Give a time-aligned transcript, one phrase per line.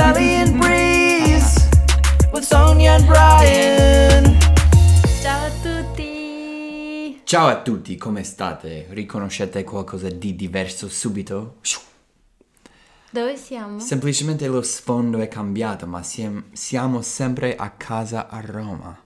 [0.00, 1.68] Italian Breeze
[2.32, 4.38] with Sonia and Brian.
[5.20, 7.20] Ciao a tutti!
[7.24, 8.86] Ciao a tutti, come state?
[8.88, 11.58] Riconoscete qualcosa di diverso subito?
[13.10, 13.78] Dove siamo?
[13.78, 18.98] Semplicemente lo sfondo è cambiato, ma siem- siamo sempre a casa a Roma.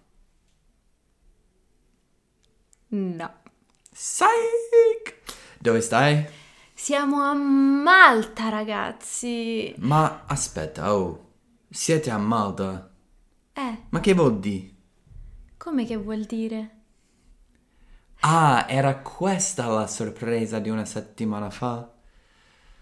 [2.90, 3.32] No.
[3.90, 5.16] Psych!
[5.58, 6.24] Dove stai?
[6.84, 9.74] Siamo a Malta, ragazzi.
[9.78, 11.30] Ma aspetta, oh,
[11.70, 12.90] siete a Malta?
[13.54, 14.72] Eh, Ma che vuol dire?
[15.56, 16.70] come che vuol dire?
[18.20, 21.88] Ah, era questa la sorpresa di una settimana fa?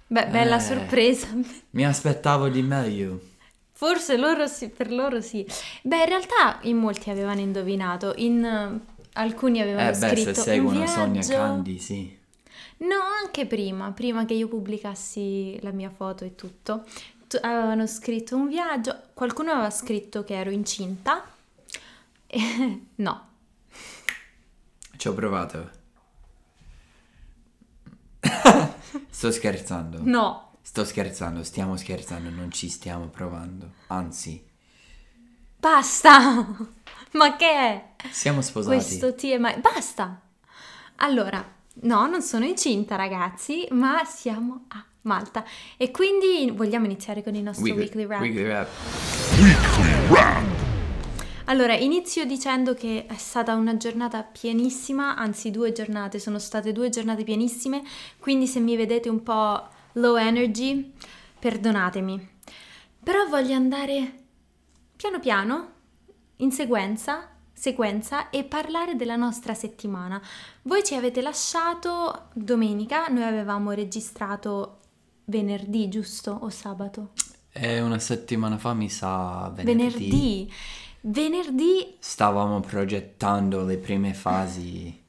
[0.08, 0.60] Beh, bella Eh.
[0.60, 1.28] sorpresa.
[1.70, 3.20] Mi aspettavo di meglio.
[3.72, 5.46] Forse loro sì, per loro sì.
[5.82, 8.80] Beh, in realtà in molti avevano indovinato, in eh,
[9.14, 11.34] alcuni avevano Eh beh, scritto se un seguono viaggio.
[11.34, 12.20] Candy, sì.
[12.82, 16.84] No, anche prima, prima che io pubblicassi la mia foto e tutto.
[17.28, 21.24] Tu- avevano scritto un viaggio, qualcuno aveva scritto che ero incinta.
[22.26, 23.26] E- no,
[24.96, 25.70] Ci ho provato.
[29.10, 30.00] Sto scherzando.
[30.02, 30.48] no.
[30.64, 33.72] Sto scherzando, stiamo scherzando, non ci stiamo provando.
[33.88, 34.42] Anzi,
[35.58, 36.46] Basta!
[37.12, 37.90] Ma che è?
[38.10, 38.76] siamo sposati.
[38.76, 39.60] Questo TMI.
[39.60, 40.20] Basta!
[40.96, 41.44] Allora,
[41.82, 45.44] no, non sono incinta, ragazzi, ma siamo a Malta.
[45.76, 48.20] E quindi vogliamo iniziare con il nostro weekly, wrap.
[48.20, 48.68] weekly wrap.
[51.46, 56.88] Allora, inizio dicendo che è stata una giornata pienissima, anzi due giornate, sono state due
[56.88, 57.82] giornate pienissime,
[58.20, 60.92] quindi se mi vedete un po' low energy,
[61.38, 62.28] perdonatemi.
[63.02, 64.20] Però voglio andare
[64.94, 65.70] piano piano,
[66.36, 67.31] in sequenza,
[67.62, 70.20] sequenza e parlare della nostra settimana.
[70.62, 74.78] Voi ci avete lasciato domenica, noi avevamo registrato
[75.26, 76.36] venerdì, giusto?
[76.40, 77.12] O sabato?
[77.52, 80.10] E una settimana fa mi sa venerdì.
[80.10, 80.52] Venerdì.
[81.02, 85.00] Venerdì Stavamo progettando le prime fasi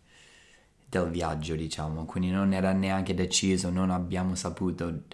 [0.88, 5.06] del viaggio, diciamo, quindi non era neanche deciso, non abbiamo saputo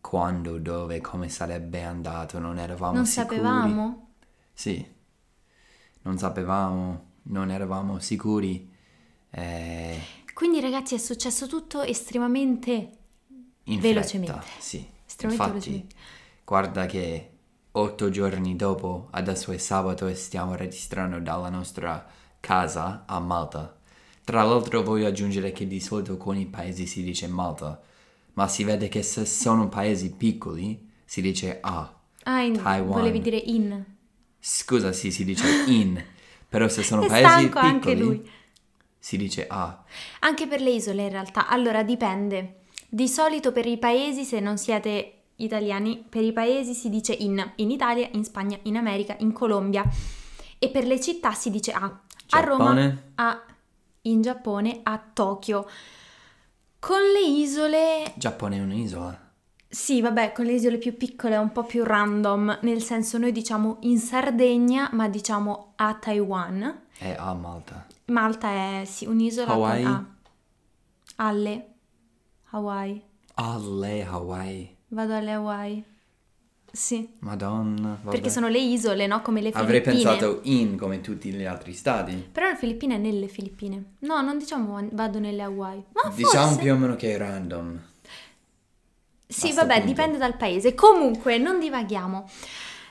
[0.00, 3.34] quando, dove, come sarebbe andato, non eravamo non sicuri.
[3.34, 4.10] sapevamo.
[4.52, 5.00] Sì,
[6.02, 8.68] non sapevamo, non eravamo sicuri.
[9.30, 9.98] eh,
[10.34, 12.90] Quindi ragazzi è successo tutto estremamente
[13.64, 14.32] Velocemente.
[14.32, 14.84] fretta, sì.
[15.06, 15.94] Estremamente Infatti, velocemente.
[16.44, 17.30] guarda che
[17.72, 22.06] otto giorni dopo, adesso è sabato e stiamo registrando dalla nostra
[22.40, 23.76] casa a Malta.
[24.24, 27.80] Tra l'altro voglio aggiungere che di solito con i paesi si dice Malta,
[28.34, 31.92] ma si vede che se sono paesi piccoli si dice A.
[32.24, 32.88] Ah, in- Taiwan.
[32.92, 33.84] volevi dire in.
[34.44, 36.02] Scusa, sì, si dice in,
[36.48, 38.30] però se sono È paesi stanco piccoli anche lui.
[38.98, 39.84] si dice A.
[40.20, 41.46] Anche per le isole in realtà.
[41.46, 42.62] Allora dipende.
[42.88, 47.52] Di solito per i paesi, se non siete italiani, per i paesi si dice in.
[47.56, 49.84] In Italia, in Spagna, in America, in Colombia.
[50.58, 52.00] E per le città si dice a.
[52.34, 53.44] A Roma, a,
[54.02, 55.68] in Giappone, a Tokyo.
[56.80, 59.21] Con le isole Giappone è un'isola.
[59.74, 63.32] Sì, vabbè, con le isole più piccole è un po' più random, nel senso noi
[63.32, 66.80] diciamo in Sardegna, ma diciamo a Taiwan.
[66.98, 67.86] È a Malta.
[68.06, 69.84] Malta è sì, un'isola Hawaii?
[69.84, 70.04] A.
[71.16, 71.66] Alle
[72.50, 73.02] Hawaii.
[73.34, 74.76] Alle Hawaii.
[74.88, 75.84] Vado alle Hawaii.
[76.70, 77.98] Sì, Madonna.
[78.02, 78.10] vabbè.
[78.10, 79.22] perché sono le isole, no?
[79.22, 80.10] Come le Avrei Filippine.
[80.16, 82.28] pensato in come tutti gli altri stati.
[82.30, 83.94] Però le Filippine è nelle Filippine.
[84.00, 85.82] No, non diciamo vado nelle Hawaii.
[85.92, 86.60] Ma Diciamo forse.
[86.62, 87.80] più o meno che è random.
[89.32, 89.86] Sì, vabbè, punto.
[89.86, 90.74] dipende dal paese.
[90.74, 92.28] Comunque, non divaghiamo.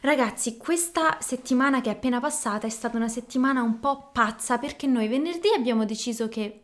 [0.01, 4.87] Ragazzi, questa settimana che è appena passata è stata una settimana un po' pazza perché
[4.87, 6.63] noi venerdì abbiamo deciso che...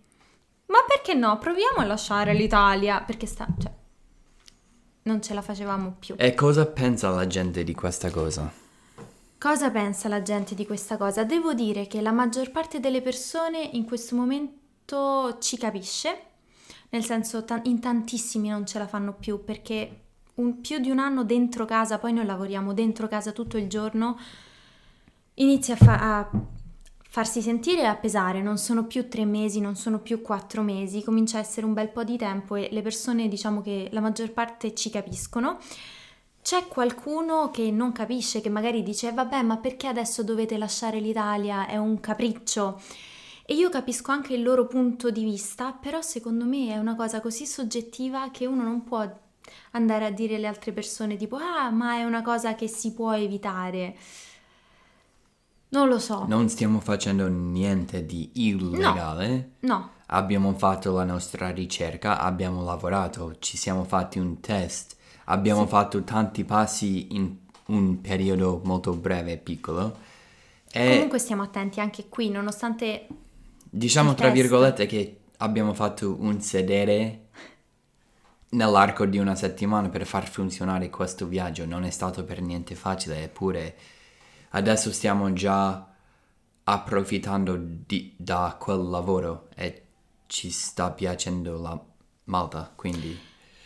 [0.66, 1.38] Ma perché no?
[1.38, 3.48] Proviamo a lasciare l'Italia perché sta...
[3.60, 3.72] cioè...
[5.04, 6.16] Non ce la facevamo più.
[6.18, 8.52] E cosa pensa la gente di questa cosa?
[9.38, 11.24] Cosa pensa la gente di questa cosa?
[11.24, 16.27] Devo dire che la maggior parte delle persone in questo momento ci capisce,
[16.90, 20.02] nel senso in tantissimi non ce la fanno più perché
[20.36, 24.18] un- più di un anno dentro casa, poi noi lavoriamo dentro casa tutto il giorno,
[25.36, 26.30] inizia a, fa- a
[27.10, 31.04] farsi sentire e a pesare, non sono più tre mesi, non sono più quattro mesi,
[31.04, 34.32] comincia a essere un bel po' di tempo e le persone diciamo che la maggior
[34.32, 35.58] parte ci capiscono.
[36.42, 41.68] C'è qualcuno che non capisce, che magari dice vabbè ma perché adesso dovete lasciare l'Italia?
[41.68, 42.80] È un capriccio.
[43.50, 47.22] E io capisco anche il loro punto di vista, però secondo me è una cosa
[47.22, 49.10] così soggettiva che uno non può
[49.72, 53.14] andare a dire alle altre persone tipo ah ma è una cosa che si può
[53.14, 53.96] evitare.
[55.70, 56.26] Non lo so.
[56.28, 59.52] Non stiamo facendo niente di illegale.
[59.60, 59.92] No.
[60.08, 66.44] Abbiamo fatto la nostra ricerca, abbiamo lavorato, ci siamo fatti un test, abbiamo fatto tanti
[66.44, 67.34] passi in
[67.68, 69.98] un periodo molto breve e piccolo.
[70.70, 73.08] E Comunque stiamo attenti anche qui, nonostante
[73.70, 77.28] diciamo tra virgolette che abbiamo fatto un sedere
[78.50, 81.66] nell'arco di una settimana per far funzionare questo viaggio.
[81.66, 83.76] Non è stato per niente facile, eppure
[84.50, 85.86] adesso stiamo già
[86.64, 89.84] approfittando di- da quel lavoro e
[90.28, 91.82] ci sta piacendo la
[92.26, 93.18] Malta, quindi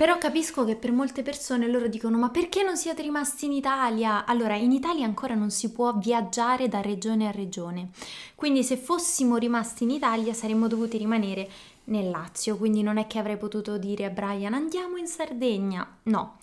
[0.01, 4.25] Però capisco che per molte persone loro dicono ma perché non siete rimasti in Italia?
[4.25, 7.92] Allora, in Italia ancora non si può viaggiare da regione a regione,
[8.33, 11.48] quindi se fossimo rimasti in Italia saremmo dovuti rimanere
[11.83, 16.38] nel Lazio, quindi non è che avrei potuto dire a Brian andiamo in Sardegna, no.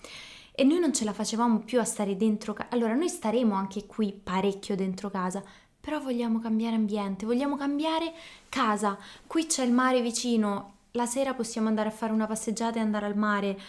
[0.53, 2.69] E noi non ce la facevamo più a stare dentro casa.
[2.71, 5.43] Allora, noi staremo anche qui parecchio dentro casa,
[5.81, 8.13] però vogliamo cambiare ambiente, vogliamo cambiare
[8.47, 8.97] casa.
[9.27, 13.05] Qui c'è il mare vicino, la sera possiamo andare a fare una passeggiata e andare
[13.05, 13.59] al mare.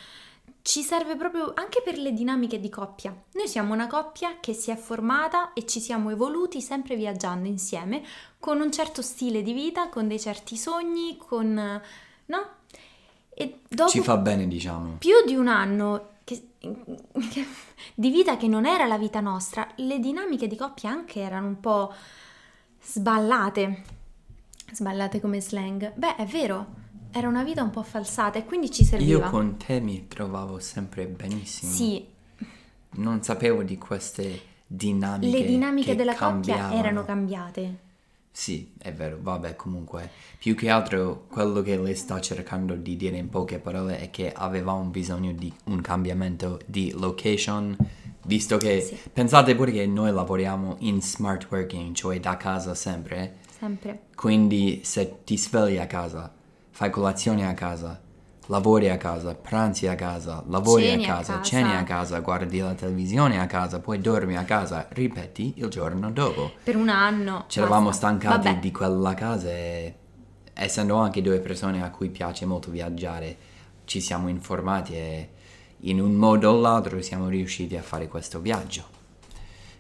[0.63, 3.15] Ci serve proprio anche per le dinamiche di coppia.
[3.33, 8.03] Noi siamo una coppia che si è formata e ci siamo evoluti sempre viaggiando insieme,
[8.39, 11.81] con un certo stile di vita, con dei certi sogni, con...
[12.27, 12.49] no?
[13.33, 14.97] E dopo ci fa bene, diciamo.
[14.99, 17.47] più di un anno che- che-
[17.95, 21.59] di vita che non era la vita nostra, le dinamiche di coppia anche erano un
[21.61, 21.93] po'
[22.83, 23.83] sballate.
[24.73, 25.93] Sballate come slang.
[25.95, 26.67] Beh, è vero,
[27.13, 29.25] era una vita un po' falsata e quindi ci serviva.
[29.25, 31.73] Io con te mi trovavo sempre benissimo.
[31.73, 32.07] Sì,
[32.93, 35.39] Non sapevo di queste dinamiche.
[35.39, 37.89] le dinamiche che della coppia erano cambiate.
[38.33, 40.09] Sì, è vero, vabbè, comunque,
[40.39, 44.33] più che altro quello che lei sta cercando di dire in poche parole è che
[44.33, 47.77] avevamo bisogno di un cambiamento di location,
[48.25, 48.97] visto che Sì.
[49.13, 54.03] pensate pure che noi lavoriamo in smart working, cioè da casa sempre, Sempre.
[54.15, 56.33] quindi se ti svegli a casa,
[56.81, 58.01] fai colazione a casa,
[58.47, 61.43] lavori a casa, pranzi a casa, lavori Ceni a casa, casa.
[61.43, 66.11] ceni a casa, guardi la televisione a casa, poi dormi a casa, ripeti il giorno
[66.11, 66.53] dopo.
[66.65, 67.45] Per un anno.
[67.49, 68.61] Ci eravamo stancati Vabbè.
[68.61, 69.95] di quella casa e
[70.55, 73.37] essendo anche due persone a cui piace molto viaggiare,
[73.85, 75.29] ci siamo informati e
[75.81, 78.85] in un modo o l'altro siamo riusciti a fare questo viaggio.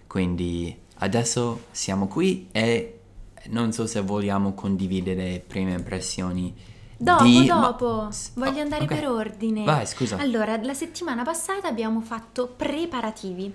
[0.06, 3.00] Quindi adesso siamo qui e
[3.46, 6.76] non so se vogliamo condividere prime impressioni.
[7.02, 8.88] Dopo, di- ma- dopo, S- voglio oh, andare ok.
[8.94, 9.64] per ordine.
[9.64, 10.16] Vai, scusa.
[10.18, 13.50] Allora, la settimana passata abbiamo fatto preparativi,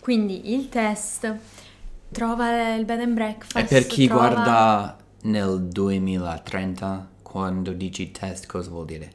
[0.00, 1.34] quindi il test,
[2.12, 3.56] trova il bed and breakfast.
[3.56, 9.12] E per chi trova- guarda nel 2030, quando dici test, cosa vuol dire?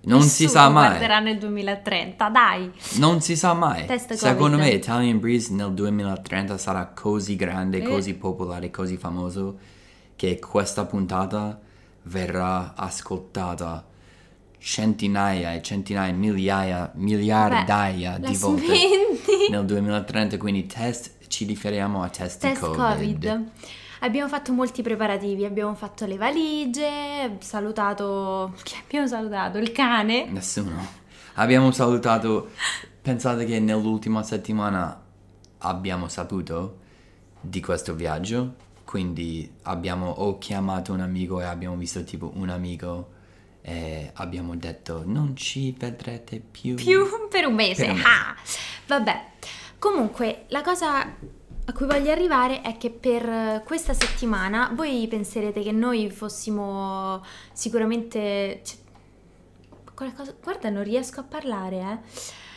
[0.00, 0.88] Non si Nessuno sa mai.
[0.88, 2.70] guarderà nel 2030, dai.
[2.98, 3.86] Non si sa mai.
[3.86, 4.70] Test Secondo Covid.
[4.72, 7.82] me Italian Breeze nel 2030 sarà così grande, Eh.
[7.88, 9.58] così popolare, così famoso
[10.16, 11.58] che questa puntata
[12.08, 13.84] verrà ascoltata
[14.58, 19.48] centinaia e centinaia, migliaia, miliardaia Beh, di volte smetti.
[19.50, 20.36] nel 2030.
[20.36, 22.76] Quindi test ci riferiamo a test, Test COVID.
[22.76, 23.50] Covid.
[24.00, 28.54] Abbiamo fatto molti preparativi, abbiamo fatto le valigie, salutato...
[28.62, 29.58] Chi abbiamo salutato?
[29.58, 30.26] Il cane?
[30.26, 30.86] Nessuno.
[31.34, 32.50] Abbiamo salutato.
[33.02, 35.02] Pensate che nell'ultima settimana
[35.58, 36.78] abbiamo saputo
[37.40, 38.54] di questo viaggio.
[38.88, 43.10] Quindi abbiamo o chiamato un amico e abbiamo visto tipo un amico
[43.60, 46.74] e abbiamo detto non ci vedrete più.
[46.76, 47.82] più per un mese.
[47.82, 48.08] Per un mese.
[48.08, 48.34] Ah!
[48.86, 49.24] Vabbè,
[49.78, 55.72] comunque la cosa a cui voglio arrivare è che per questa settimana voi penserete che
[55.72, 57.22] noi fossimo
[57.52, 58.62] sicuramente...
[58.64, 58.78] cioè,
[59.94, 61.98] qualcosa- guarda, non riesco a parlare, eh.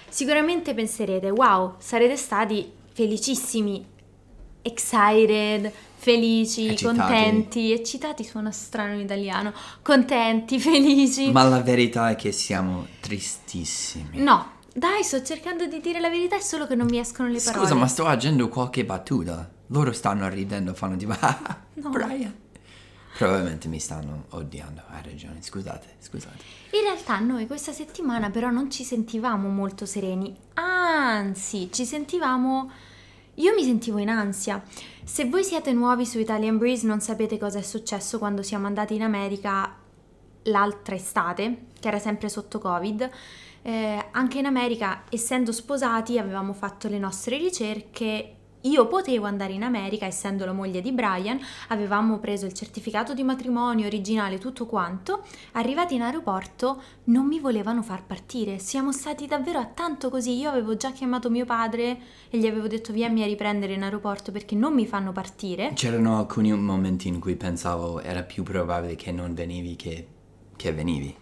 [0.08, 3.86] Sicuramente penserete, wow, sarete stati felicissimi,
[4.62, 6.98] excited, felici, Eccitati.
[6.98, 9.54] contenti, eccitati suona strano in italiano,
[9.84, 11.32] contenti, felici.
[11.32, 14.18] Ma la verità è che siamo tristissimi.
[14.20, 17.40] No, dai, sto cercando di dire la verità, è solo che non mi escono le
[17.40, 17.64] parole.
[17.66, 19.48] Scusa, ma sto agendo qualche battuta.
[19.68, 21.90] Loro stanno ridendo, fanno tipo "Ah, No.
[21.90, 22.34] Brian.
[23.16, 26.38] Probabilmente mi stanno odiando, hai ragione, scusate, scusate.
[26.72, 32.72] In realtà noi questa settimana però non ci sentivamo molto sereni, anzi ci sentivamo...
[33.42, 34.64] Io mi sentivo in ansia.
[35.04, 38.94] Se voi siete nuovi su Italian Breeze non sapete cosa è successo quando siamo andati
[38.94, 39.78] in America
[40.44, 43.10] l'altra estate, che era sempre sotto Covid.
[43.64, 48.36] eh, anche in America, essendo sposati, avevamo fatto le nostre ricerche.
[48.66, 51.40] Io potevo andare in America, essendo la moglie di Brian,
[51.70, 55.24] avevamo preso il certificato di matrimonio originale, tutto quanto.
[55.54, 58.60] Arrivati in aeroporto non mi volevano far partire.
[58.60, 60.38] Siamo stati davvero a tanto così.
[60.38, 62.00] Io avevo già chiamato mio padre
[62.30, 65.72] e gli avevo detto vieni a riprendere in aeroporto perché non mi fanno partire.
[65.74, 70.08] C'erano alcuni momenti in cui pensavo era più probabile che non venivi che,
[70.56, 71.21] che venivi.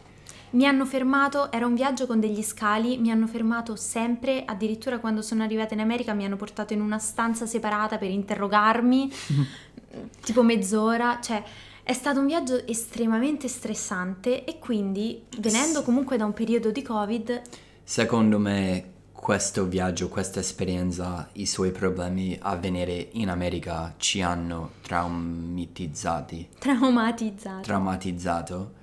[0.52, 5.22] Mi hanno fermato, era un viaggio con degli scali, mi hanno fermato sempre, addirittura quando
[5.22, 9.12] sono arrivata in America mi hanno portato in una stanza separata per interrogarmi,
[10.24, 11.44] tipo mezz'ora, cioè
[11.84, 17.42] è stato un viaggio estremamente stressante e quindi venendo comunque da un periodo di Covid,
[17.90, 24.74] Secondo me questo viaggio, questa esperienza, i suoi problemi a venire in America ci hanno
[24.84, 27.62] traumatizzati, traumatizzato.
[27.62, 28.74] traumatizzato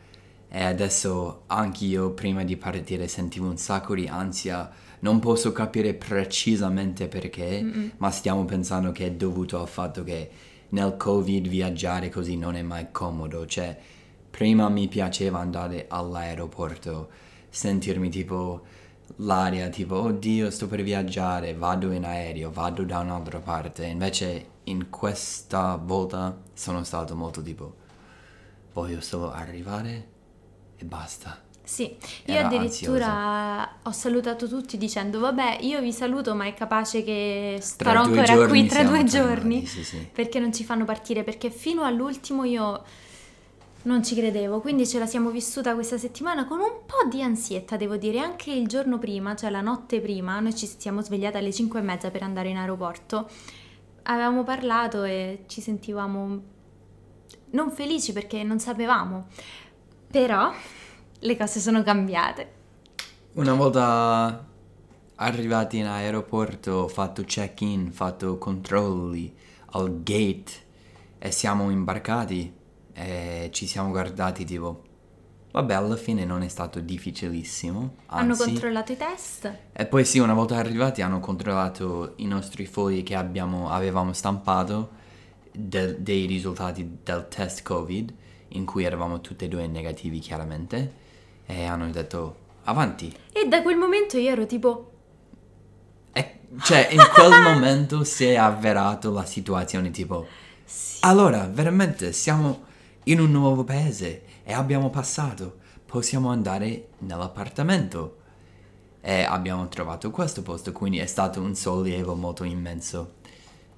[0.49, 4.71] e adesso anch'io prima di partire sentivo un sacco di ansia.
[5.01, 10.31] Non posso capire precisamente perché, ma stiamo pensando che è dovuto al fatto che
[10.71, 13.47] nel Covid viaggiare così non è mai comodo.
[13.47, 13.77] Cioè,
[14.31, 17.09] prima mi piaceva andare all'aeroporto,
[17.49, 18.63] sentirmi tipo
[19.17, 23.85] l'aria, tipo, oddio, sto per viaggiare, vado in aereo, vado da un'altra parte.
[23.85, 27.75] Invece in questa volta sono stato molto tipo,
[28.73, 30.15] voglio solo arrivare
[30.77, 31.45] e basta.
[31.67, 31.83] Sì,
[32.27, 37.59] io Era addirittura ho salutato tutti dicendo vabbè io vi saluto ma è capace che
[37.61, 40.09] starò ancora qui tra due giorni tornati, sì, sì.
[40.13, 42.85] perché non ci fanno partire perché fino all'ultimo io
[43.83, 47.77] non ci credevo quindi ce la siamo vissuta questa settimana con un po' di ansietta
[47.77, 51.53] devo dire anche il giorno prima cioè la notte prima noi ci siamo svegliate alle
[51.53, 53.29] 5 e mezza per andare in aeroporto
[54.05, 56.55] avevamo parlato e ci sentivamo
[57.51, 59.27] non felici perché non sapevamo
[60.11, 60.53] però
[61.21, 62.53] le cose sono cambiate
[63.35, 64.47] Una volta
[65.17, 69.35] arrivati in aeroporto, ho fatto check-in, fatto controlli
[69.73, 70.53] al gate
[71.19, 72.53] e siamo imbarcati
[72.93, 74.83] e ci siamo guardati tipo,
[75.53, 78.45] vabbè alla fine non è stato difficilissimo, hanno anzi.
[78.45, 83.15] controllato i test E poi sì, una volta arrivati hanno controllato i nostri fogli che
[83.15, 84.91] abbiamo- avevamo stampato
[85.53, 88.13] del- dei risultati del test Covid,
[88.49, 90.93] in cui eravamo tutti e due negativi chiaramente,
[91.47, 93.15] e hanno detto avanti.
[93.33, 94.91] E da quel momento io ero tipo,
[96.13, 100.27] E, cioè, in quel momento si è avverato la situazione tipo,
[100.65, 102.65] sì, allora, veramente siamo
[103.05, 108.19] in un nuovo paese e abbiamo passato, possiamo andare nell'appartamento.
[109.01, 113.15] E abbiamo trovato questo posto, quindi è stato un sollievo molto immenso.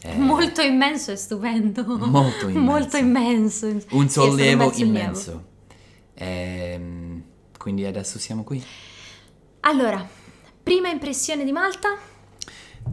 [0.03, 1.85] Eh, molto immenso e stupendo.
[1.99, 2.61] Molto immenso.
[2.61, 3.81] Molto immenso.
[3.81, 4.99] Sì, Un sollievo bel sollievo.
[4.99, 5.45] immenso.
[6.15, 7.23] Ehm,
[7.59, 8.63] quindi adesso siamo qui.
[9.61, 10.07] Allora,
[10.63, 11.97] prima impressione di Malta?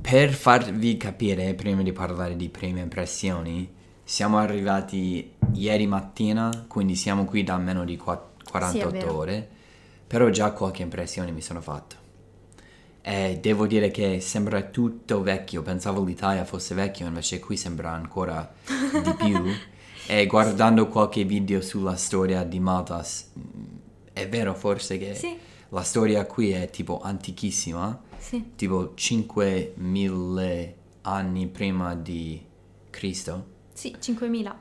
[0.02, 3.72] Per farvi capire, prima di parlare di prime impressioni,
[4.04, 9.16] siamo arrivati ieri mattina, quindi siamo qui da meno di qua- Sì, è 48 vero.
[9.18, 9.50] ore,
[10.08, 11.96] però già qualche impressione mi sono fatto.
[13.08, 18.52] E devo dire che sembra tutto vecchio, pensavo l'Italia fosse vecchio, invece qui sembra ancora
[19.04, 19.44] di più.
[20.08, 23.26] e guardando qualche video sulla storia di Malta, s-
[24.12, 25.38] è vero forse che Sì.
[25.70, 28.44] la storia qui è tipo antichissima, Sì.
[28.56, 32.44] tipo 5.000 anni prima di
[32.90, 33.46] Cristo.
[33.72, 34.52] Sì, 5.000.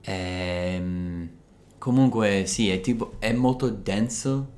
[0.00, 1.28] Ehm,
[1.76, 4.51] comunque sì, è tipo è molto denso,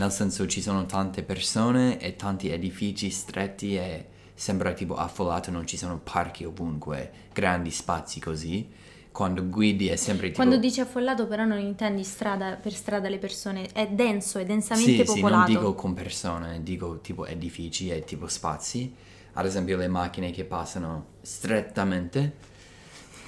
[0.00, 5.66] nel senso ci sono tante persone e tanti edifici stretti e sembra tipo affollato, non
[5.66, 8.66] ci sono parchi ovunque, grandi spazi così.
[9.12, 13.18] Quando guidi è sempre tipo Quando dici affollato però non intendi strada per strada le
[13.18, 15.50] persone, è denso, è densamente Sì, sì, non popolato.
[15.50, 18.94] dico con persone, dico tipo edifici e tipo spazi.
[19.34, 22.48] Ad esempio le macchine che passano strettamente.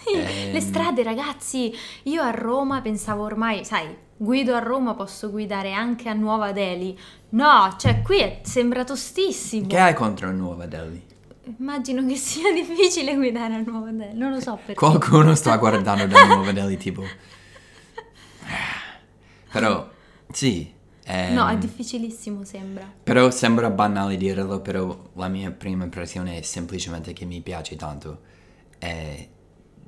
[0.05, 1.73] Le Ehm, strade, ragazzi,
[2.05, 6.97] io a Roma pensavo ormai, sai, guido a Roma, posso guidare anche a Nuova Delhi.
[7.31, 9.67] No, cioè qui è- sembra tostissimo.
[9.67, 11.11] Che hai contro Nuova Delhi?
[11.59, 14.75] Immagino che sia difficile guidare a Nuova Delhi, non lo so perché.
[14.75, 17.03] Qualcuno sta guardando da Nuova Delhi tipo...
[19.53, 19.89] Però,
[20.31, 20.73] sì.
[21.05, 22.91] ehm, No, è difficilissimo, sembra.
[23.03, 28.21] Però sembra banale dirlo, però la mia prima impressione è semplicemente che mi piace tanto.
[28.79, 29.29] E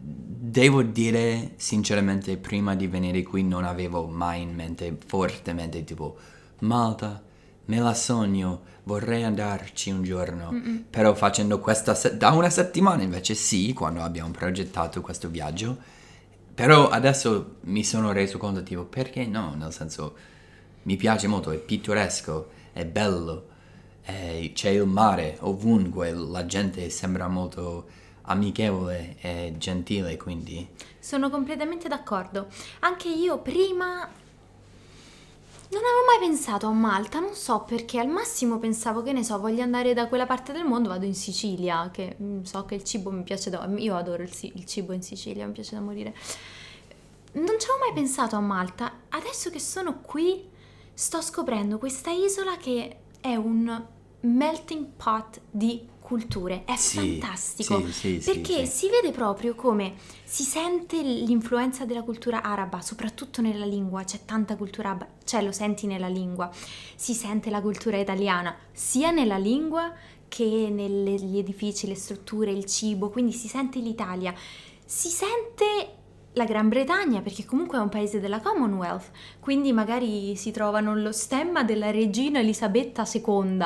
[0.06, 6.16] devo dire sinceramente, prima di venire qui non avevo mai in mente fortemente tipo
[6.60, 7.22] Malta,
[7.66, 10.50] me la sogno, vorrei andarci un giorno.
[10.90, 15.76] Però facendo questa se- da una settimana invece sì, quando abbiamo progettato questo viaggio.
[16.54, 20.14] Però adesso mi sono reso conto tipo perché no, nel senso
[20.82, 23.48] mi piace molto, è pittoresco, è bello,
[24.04, 27.86] eh, c'è il mare ovunque, la gente sembra molto
[28.26, 30.66] amichevole e gentile, quindi
[30.98, 32.46] Sono completamente d'accordo.
[32.80, 34.08] Anche io prima
[35.70, 39.38] non avevo mai pensato a Malta, non so perché, al massimo pensavo che ne so,
[39.38, 42.84] voglio andare da quella parte del mondo, vado in Sicilia, che mm, so che il
[42.84, 43.68] cibo mi piace da...
[43.76, 46.14] Io adoro il, il cibo in Sicilia, mi piace da morire.
[47.32, 50.48] Non ci avevo mai pensato a Malta, adesso che sono qui
[50.94, 53.84] sto scoprendo questa isola che è un
[54.20, 56.64] melting pot di culture.
[56.66, 57.82] È Sì, fantastico.
[57.90, 63.64] sì, sì, perché si vede proprio come si sente l'influenza della cultura araba, soprattutto nella
[63.64, 66.50] lingua, c'è tanta cultura araba, cioè lo senti nella lingua,
[66.94, 69.94] si sente la cultura italiana, sia nella lingua
[70.28, 74.34] che negli edifici, le strutture, il cibo, quindi si sente l'Italia,
[74.84, 76.02] si sente
[76.34, 81.12] la Gran Bretagna perché comunque è un paese della Commonwealth, quindi magari si trovano lo
[81.12, 83.58] stemma della regina Elisabetta II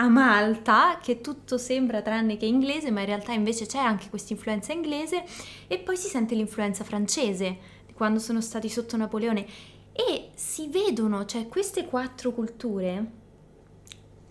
[0.00, 4.32] a Malta, che tutto sembra tranne che inglese, ma in realtà invece c'è anche questa
[4.32, 5.24] influenza inglese
[5.66, 7.58] e poi si sente l'influenza francese
[7.92, 9.46] quando sono stati sotto Napoleone
[9.92, 13.18] e si vedono, cioè queste quattro culture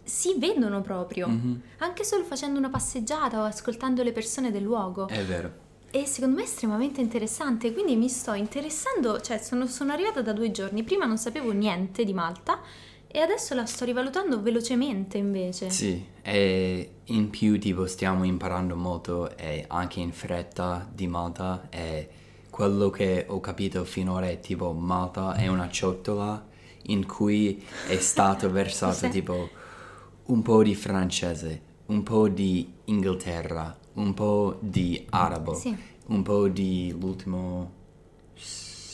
[0.03, 5.07] si vedono proprio, Mhm, anche solo facendo una passeggiata o ascoltando le persone del luogo.
[5.07, 5.67] È vero.
[5.91, 10.33] E secondo me è estremamente interessante, quindi mi sto interessando, cioè sono, sono arrivata da
[10.33, 12.59] due giorni, prima non sapevo niente di Malta
[13.11, 15.69] e adesso la sto rivalutando velocemente invece.
[15.71, 22.07] Sì, e in più tipo stiamo imparando molto e anche in fretta di Malta e
[22.49, 26.45] quello che ho capito finora è tipo Malta è una ciotola
[26.83, 29.09] in cui è stato versato Sì.
[29.09, 29.49] tipo
[30.25, 35.75] un po' di francese, un po' di Inghilterra, un po' di arabo, Sì.
[36.07, 37.71] un po' di l'ultimo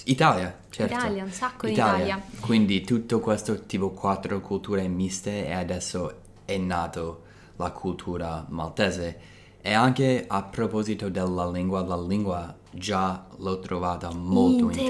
[0.07, 0.93] Italia, certo.
[0.93, 2.05] Italia, un sacco di Italia.
[2.17, 2.24] Italia.
[2.39, 7.24] Quindi tutto questo tipo quattro culture miste e adesso è nato
[7.57, 9.19] la cultura maltese.
[9.62, 14.81] E anche a proposito della lingua, la lingua già l'ho trovata molto interessante.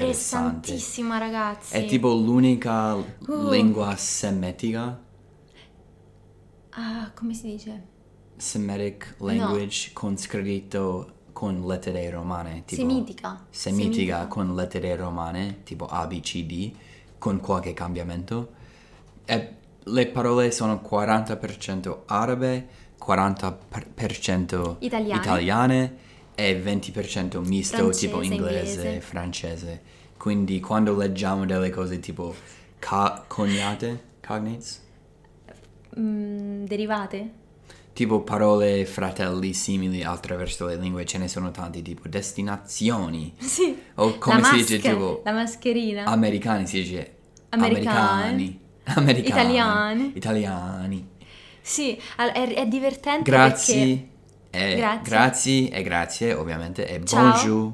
[0.71, 1.73] Interessantissima ragazzi.
[1.75, 3.49] È tipo l'unica Uh.
[3.49, 4.99] lingua semitica,
[6.77, 7.87] Ah, come si dice?
[8.35, 12.63] Semitic language con scritto con lettere romane.
[12.63, 13.45] Tipo Semitica.
[13.49, 16.71] Semitica con lettere romane, tipo A, B, C, D,
[17.17, 18.53] con qualche cambiamento.
[19.25, 22.67] E le parole sono 40% arabe,
[22.97, 25.21] 40% Italiane.
[25.21, 25.97] italiane
[26.35, 29.01] e 20% misto tipo Francese, inglese, inglese.
[29.01, 29.81] francese.
[30.15, 32.33] Quindi quando leggiamo delle cose tipo
[32.79, 34.83] ca- cognate, cognates,
[35.99, 37.29] Mm, derivate?
[37.95, 43.33] Tipo parole fratelli simili attraverso le lingue, ce ne sono tanti, tipo destinazioni.
[43.39, 43.75] Sì.
[43.95, 46.03] O come la si dice tipo La mascherina.
[46.03, 47.15] americani si dice
[47.49, 48.59] Americani.
[48.83, 49.19] americani.
[49.25, 50.11] Italiani.
[50.13, 51.07] Italiani.
[51.61, 53.47] Sì, è, è divertente perché...
[53.47, 54.09] Grazie.
[54.51, 55.01] E Grazie.
[55.03, 57.31] grazie e grazie ovviamente e Ciao.
[57.31, 57.73] bonjour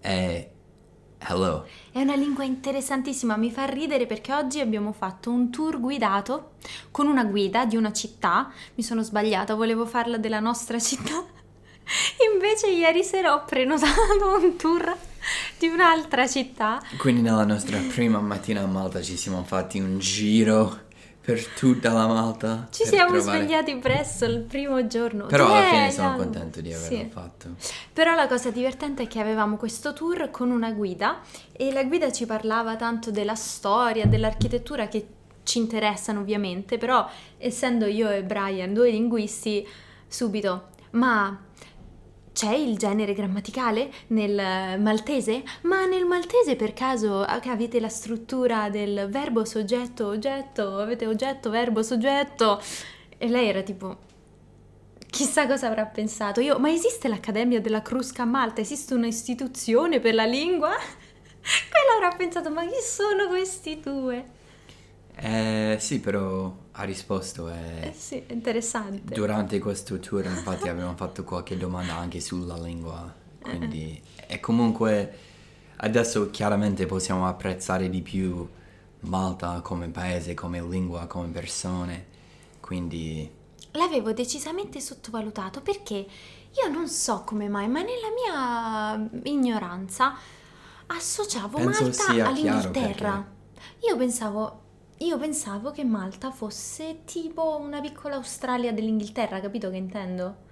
[0.00, 0.50] e
[1.18, 1.64] hello.
[1.98, 6.52] È una lingua interessantissima, mi fa ridere perché oggi abbiamo fatto un tour guidato
[6.92, 8.52] con una guida di una città.
[8.76, 11.24] Mi sono sbagliata, volevo farla della nostra città.
[12.32, 14.96] Invece ieri sera ho prenotato un tour
[15.58, 16.80] di un'altra città.
[16.98, 20.82] Quindi nella nostra prima mattina a Malta ci siamo fatti un giro
[21.28, 22.68] per tutta la Malta.
[22.70, 25.26] Ci siamo trovare- svegliati presto il primo giorno.
[25.26, 26.16] Però alla Eh, fine sono no.
[26.16, 27.08] contento di averlo Sì.
[27.12, 27.48] fatto.
[27.92, 31.18] Però la cosa divertente è che avevamo questo tour con una guida
[31.52, 35.06] e la guida ci parlava tanto della storia, dell'architettura che
[35.42, 39.66] ci interessano ovviamente, però essendo io e Brian due linguisti,
[40.06, 41.38] subito, ma
[42.38, 45.42] c'è il genere grammaticale nel eh, maltese?
[45.62, 51.50] Ma nel maltese per caso ah, avete la struttura del verbo soggetto oggetto, avete oggetto
[51.50, 52.62] verbo soggetto?
[53.18, 54.06] E lei era tipo
[55.10, 56.40] Chissà cosa avrà pensato.
[56.40, 58.60] Io, ma esiste l'Accademia della Crusca a Malta?
[58.60, 60.70] Esiste un'istituzione per la lingua?
[60.78, 64.24] Quella avrà pensato, ma chi sono questi due?
[65.16, 69.12] Eh, sì, però ha risposto Eh e sì, è interessante.
[69.12, 75.18] durante questo tour infatti abbiamo fatto qualche domanda anche sulla lingua, Eh, quindi e comunque
[75.76, 78.48] adesso chiaramente possiamo apprezzare di più
[79.00, 82.06] Malta come paese, come lingua, come persone,
[82.60, 83.30] quindi
[83.72, 90.14] L'avevo decisamente sottovalutato perché io non so come mai, ma nella mia ignoranza
[90.86, 93.26] associavo Penso Malta all'Inghilterra.
[93.88, 94.62] Io pensavo,
[94.98, 100.46] io pensavo che Malta fosse tipo una piccola Australia dell'Inghilterra, capito che intendo?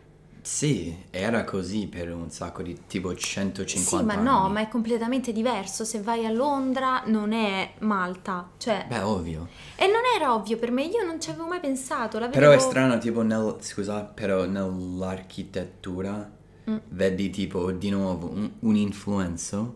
[0.46, 4.22] sì, era così per un sacco di tipo 150 Sì, ma anni.
[4.22, 5.84] no, ma è completamente diverso.
[5.84, 8.86] Se vai a Londra non è Malta, cioè...
[8.88, 9.48] Beh, ovvio.
[9.74, 12.20] E non era ovvio per me, io non ci avevo mai pensato.
[12.20, 16.30] l'avevo- Però è strano, tipo nel, scusa, però nell'architettura
[16.70, 16.76] Mm.
[16.90, 19.68] vedi tipo di nuovo un, un'influenza,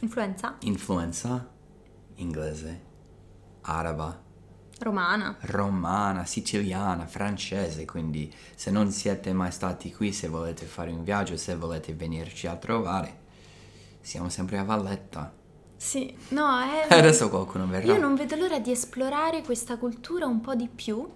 [0.00, 1.46] Influenza influenza
[2.16, 2.80] inglese,
[3.68, 4.18] araba,
[4.80, 5.36] romana.
[5.40, 11.36] romana, siciliana, francese, quindi se non siete mai stati qui, se volete fare un viaggio,
[11.36, 13.26] se volete venirci a trovare,
[14.00, 15.32] siamo sempre a Valletta.
[15.76, 16.86] Sì, no, è...
[16.94, 17.92] Adesso qualcuno verrà.
[17.92, 21.06] Io non vedo l'ora di esplorare questa cultura un po' di più.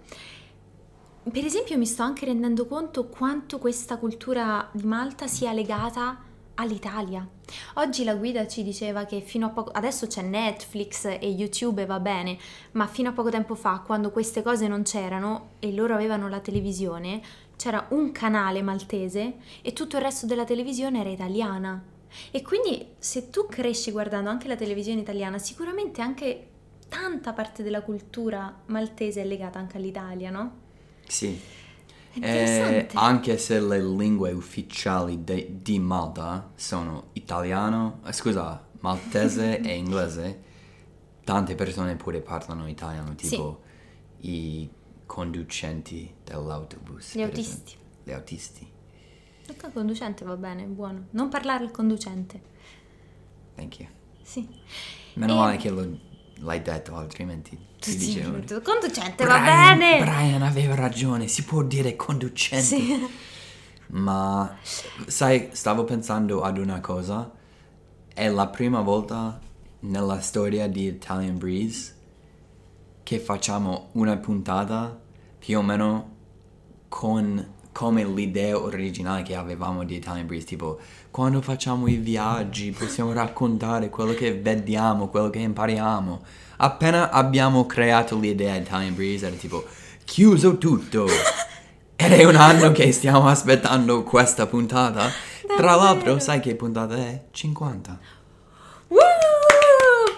[1.31, 7.27] Per esempio, mi sto anche rendendo conto quanto questa cultura di Malta sia legata all'Italia.
[7.75, 11.87] Oggi la guida ci diceva che fino a poco adesso c'è Netflix e YouTube e
[11.87, 12.39] va bene,
[12.73, 16.41] ma fino a poco tempo fa, quando queste cose non c'erano e loro avevano la
[16.41, 17.23] televisione,
[17.57, 21.83] c'era un canale maltese e tutto il resto della televisione era italiana.
[22.31, 26.49] E quindi se tu cresci guardando anche la televisione italiana, sicuramente anche
[26.89, 30.61] tanta parte della cultura maltese è legata anche all'Italia, no?
[31.07, 31.41] Sì.
[32.13, 39.61] È Eh, anche se le lingue ufficiali de- di Malta sono italiano, eh, scusa, maltese
[39.63, 40.43] e inglese,
[41.25, 43.29] tante persone pure parlano italiano, Sì.
[43.31, 43.61] tipo
[44.21, 44.69] i
[45.07, 47.15] conducenti dell'autobus.
[47.17, 47.51] Gli autisti.
[47.51, 47.77] esempio.
[48.05, 48.71] Gli autisti.
[49.47, 51.07] Ecco, il conducente va bene, buono.
[51.11, 52.41] Non parlare al conducente.
[53.55, 53.89] Thank you.
[54.23, 54.47] Sì.
[55.15, 55.99] Meno E- male che lo-
[56.43, 58.21] l'hai detto, altrimenti ti Sì,
[58.63, 59.99] conducente va Brian- bene.
[60.01, 62.65] Brian aveva ragione, si può dire conducente.
[62.65, 63.07] Sì.
[63.89, 64.57] Ma
[65.07, 67.31] sai, stavo pensando ad una cosa.
[68.15, 69.41] È la prima volta
[69.81, 71.97] nella storia di Italian Breeze
[73.03, 74.99] che facciamo una puntata
[75.39, 76.11] più o meno
[76.89, 80.79] con come l'idea originale che avevamo di Italian Breeze, tipo
[81.11, 86.23] quando facciamo i viaggi possiamo raccontare quello che vediamo, quello che impariamo.
[86.59, 89.65] Appena abbiamo creato l'idea di Italian Breeze era tipo
[90.05, 91.07] chiuso tutto.
[91.97, 95.09] Ed è un anno che stiamo aspettando questa puntata.
[95.57, 97.25] Tra l'altro, sai che puntata è?
[97.31, 97.99] 50.
[98.89, 99.52] Woo!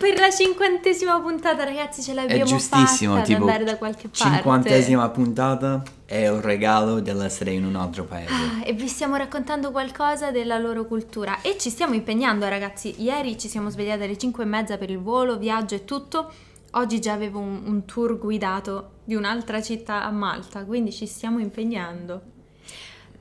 [0.04, 4.34] Per la cinquantesima puntata, ragazzi, ce l'abbiamo fatta ad tipo andare da qualche parte.
[4.34, 8.30] cinquantesima puntata è il regalo dell'essere in un altro paese.
[8.30, 13.02] Ah, e vi stiamo raccontando qualcosa della loro cultura e ci stiamo impegnando ragazzi.
[13.02, 16.30] Ieri ci siamo svegliati alle 5 e mezza per il volo, viaggio e tutto.
[16.72, 21.38] Oggi già avevo un, un tour guidato di un'altra città a Malta, quindi ci stiamo
[21.38, 22.20] impegnando.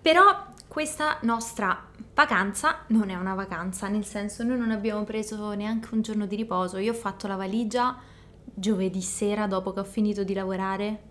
[0.01, 5.89] Però questa nostra vacanza non è una vacanza, nel senso noi non abbiamo preso neanche
[5.91, 6.79] un giorno di riposo.
[6.79, 7.95] Io ho fatto la valigia
[8.43, 11.01] giovedì sera dopo che ho finito di lavorare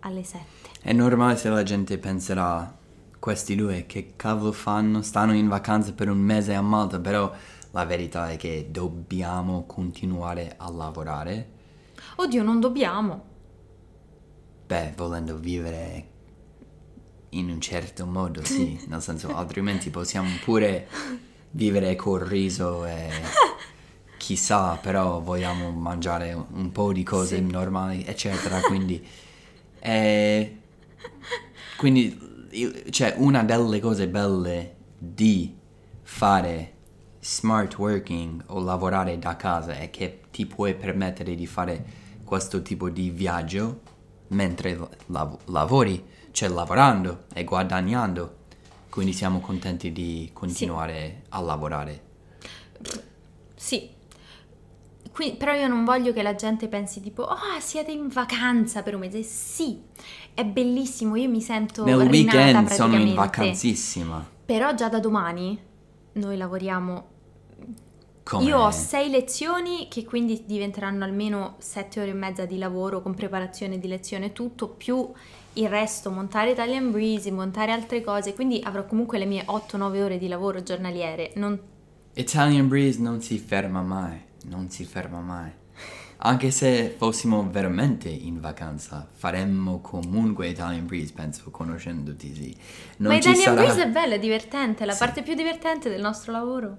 [0.00, 0.44] alle 7.
[0.80, 2.74] È normale se la gente penserà,
[3.18, 5.02] questi due che cavolo fanno?
[5.02, 7.30] Stanno in vacanza per un mese a Malta, però
[7.72, 11.50] la verità è che dobbiamo continuare a lavorare.
[12.16, 13.22] Oddio, non dobbiamo.
[14.66, 16.12] Beh, volendo vivere
[17.38, 20.86] in un certo modo, sì, nel senso altrimenti possiamo pure
[21.50, 23.08] vivere col riso e
[24.18, 27.42] chissà, però vogliamo mangiare un po' di cose Sì.
[27.50, 29.04] normali, eccetera, quindi
[29.80, 30.58] eh,
[31.76, 32.18] quindi
[32.90, 35.54] cioè una delle cose belle di
[36.02, 36.72] fare
[37.20, 41.84] smart working o lavorare da casa è che ti puoi permettere di fare
[42.24, 43.80] questo tipo di viaggio
[44.28, 46.02] mentre lav- lavori,
[46.34, 48.38] cioè lavorando e guadagnando.
[48.90, 52.02] Quindi siamo contenti di continuare a lavorare.
[53.54, 53.88] Sì.
[55.12, 58.94] Qui- però io non voglio che la gente pensi tipo, oh, siete in vacanza per
[58.94, 59.22] un mese.
[59.22, 59.80] Sì,
[60.34, 64.28] è bellissimo, io mi sento Nel weekend sono in vacanzissima.
[64.44, 65.56] Però già da domani
[66.14, 67.12] noi lavoriamo.
[68.24, 68.44] Come?
[68.44, 73.14] Io ho sei lezioni che quindi diventeranno almeno sette ore e mezza di lavoro con
[73.14, 75.12] preparazione di lezione tutto, più
[75.54, 80.18] il resto, montare Italian Breeze, montare altre cose, quindi avrò comunque le mie 8-9 ore
[80.18, 81.32] di lavoro giornaliere.
[81.36, 81.58] Non
[82.14, 85.50] Italian Breeze non si ferma mai, non si ferma mai.
[86.18, 92.56] Anche se fossimo veramente in vacanza, faremmo comunque Italian Breeze, penso, conoscendoti, sì.
[92.98, 93.62] Non Ma Italian sarà...
[93.62, 94.98] Breeze è bella, è divertente, è la Sì.
[94.98, 96.76] parte più divertente del nostro lavoro.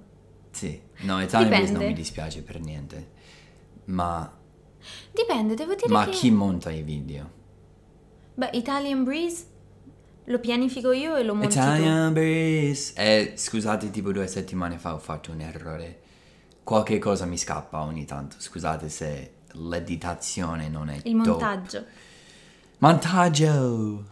[0.51, 1.85] Sì, no, Italian Breeze non Dipende.
[1.87, 3.09] mi dispiace per niente.
[3.85, 4.33] Ma,
[5.11, 6.11] Dipende, devo dire ma che...
[6.11, 7.29] chi monta i video?
[8.35, 9.45] Beh, Italian Breeze
[10.25, 11.61] lo pianifico io e lo monti tu.
[11.61, 12.93] Italian Breeze!
[12.95, 16.01] Eh, scusate, tipo due settimane fa ho fatto un errore.
[16.63, 21.27] Qualche cosa mi scappa ogni tanto, scusate se l'editazione non è Il top.
[21.27, 21.85] montaggio.
[22.79, 24.03] Montaggio!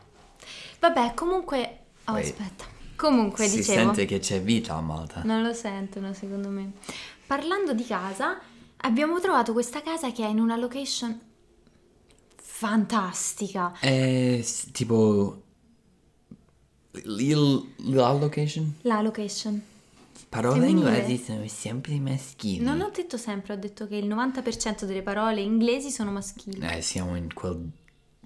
[0.80, 1.80] Vabbè, comunque...
[2.06, 2.26] Oh, Wait.
[2.26, 2.66] aspetta.
[2.96, 3.80] Comunque, si dicevo...
[3.80, 5.22] sente che c'è vita a Malta.
[5.24, 6.74] Non lo sentono, secondo me.
[7.26, 8.40] Parlando di casa,
[8.78, 11.20] abbiamo trovato questa casa che è in una location
[12.54, 13.74] fantastica.
[13.80, 15.42] È tipo...
[16.92, 18.76] Il, la location?
[18.84, 19.60] La location.
[20.30, 22.64] Parole inglesi sono sempre maschili.
[22.64, 26.60] Non ho detto sempre, ho detto che il 90% delle parole inglesi sono maschili.
[26.60, 27.70] Eh, siamo in quel...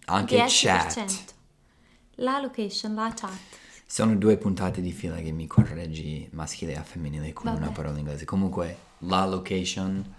[0.06, 0.46] Anche 10%.
[0.48, 1.34] chat.
[2.16, 3.32] La location, la chat.
[3.86, 7.64] Sono due puntate di fila che mi correggi maschile e femminile con Vabbè.
[7.64, 8.26] una parola inglese.
[8.26, 10.14] Comunque, la location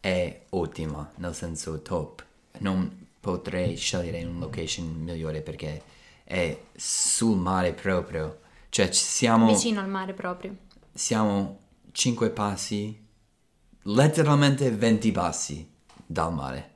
[0.00, 2.24] è ottima, nel senso top.
[2.58, 5.82] Non potrei scegliere una location migliore perché
[6.24, 8.40] è sul mare proprio.
[8.68, 10.54] Cioè ci siamo, Vicino al mare proprio.
[10.92, 11.58] siamo
[11.90, 13.02] 5 passi,
[13.84, 15.66] letteralmente 20 passi
[16.04, 16.72] dal mare.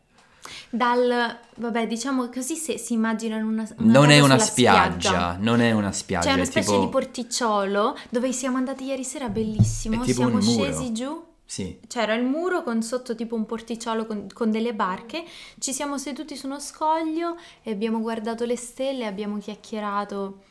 [0.70, 5.60] Dal, vabbè, diciamo così se si immaginano una, una non è una sulla spiaggia, non
[5.60, 6.80] è una spiaggia, C'è una è specie tipo...
[6.80, 9.96] di porticciolo dove siamo andati ieri sera, bellissimo.
[9.96, 10.64] È tipo siamo un muro.
[10.64, 11.26] scesi giù.
[11.50, 15.24] Sì, C'era il muro con sotto tipo un porticciolo con, con delle barche.
[15.58, 20.42] Ci siamo seduti su uno scoglio e abbiamo guardato le stelle, abbiamo chiacchierato.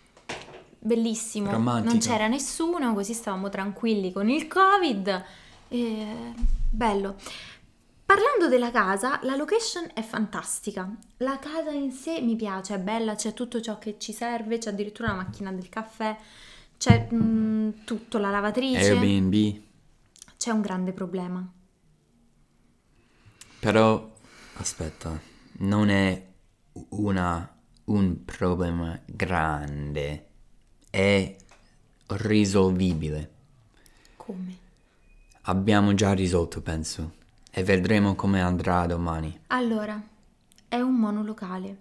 [0.79, 1.51] Bellissimo.
[1.51, 1.91] Romantico.
[1.91, 5.23] Non c'era nessuno, così stavamo tranquilli con il Covid.
[5.67, 6.33] E...
[6.67, 7.15] Bello.
[8.03, 10.89] Parlando della casa, la location è fantastica.
[11.17, 14.69] La casa in sé mi piace, è bella, c'è tutto ciò che ci serve, c'è
[14.71, 16.17] addirittura la macchina del caffè,
[16.75, 18.93] c'è mm, tutto, la lavatrice.
[18.93, 19.65] Airbnb,
[20.37, 21.51] C'è un grande problema.
[23.59, 24.09] però
[24.53, 25.19] aspetta,
[25.59, 26.25] non è
[26.89, 30.27] una, un problema grande,
[30.89, 31.35] è
[32.07, 33.31] risolvibile.
[34.15, 34.57] Come?
[35.41, 37.13] Abbiamo già risolto, penso,
[37.51, 39.37] e vedremo come andrà domani.
[39.47, 40.01] Allora,
[40.67, 41.77] è un monolocale.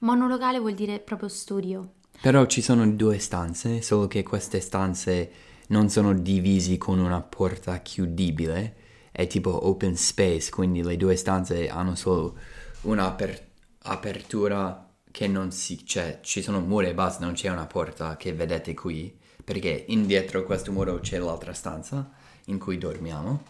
[0.00, 1.94] Monolocale vuol dire proprio studio.
[2.20, 5.30] Però ci sono due stanze, solo che queste stanze
[5.68, 8.76] non sono divisi con una porta chiudibile,
[9.10, 12.36] è tipo open space, quindi le due stanze hanno solo
[12.82, 15.84] un'apertura che non si...
[15.84, 20.44] cioè ci sono muri e basta, non c'è una porta che vedete qui, perché indietro
[20.44, 22.10] questo muro c'è l'altra stanza
[22.46, 23.42] in cui dormiamo.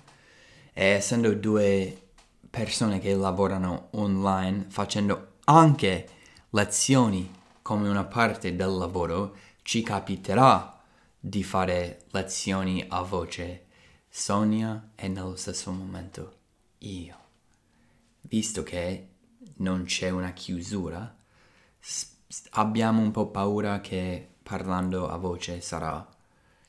[0.73, 2.03] E essendo due
[2.49, 6.09] persone che lavorano online facendo anche
[6.51, 7.31] lezioni
[7.63, 10.78] come una parte del lavoro, ci capiterà
[11.21, 13.67] di fare lezioni a voce
[14.09, 16.37] Sonia e nello stesso momento
[16.79, 17.17] io.
[18.23, 19.09] Visto che
[19.57, 21.17] non c'è una chiusura,
[21.79, 22.17] s-
[22.51, 26.07] abbiamo un po' paura che parlando a voce sarà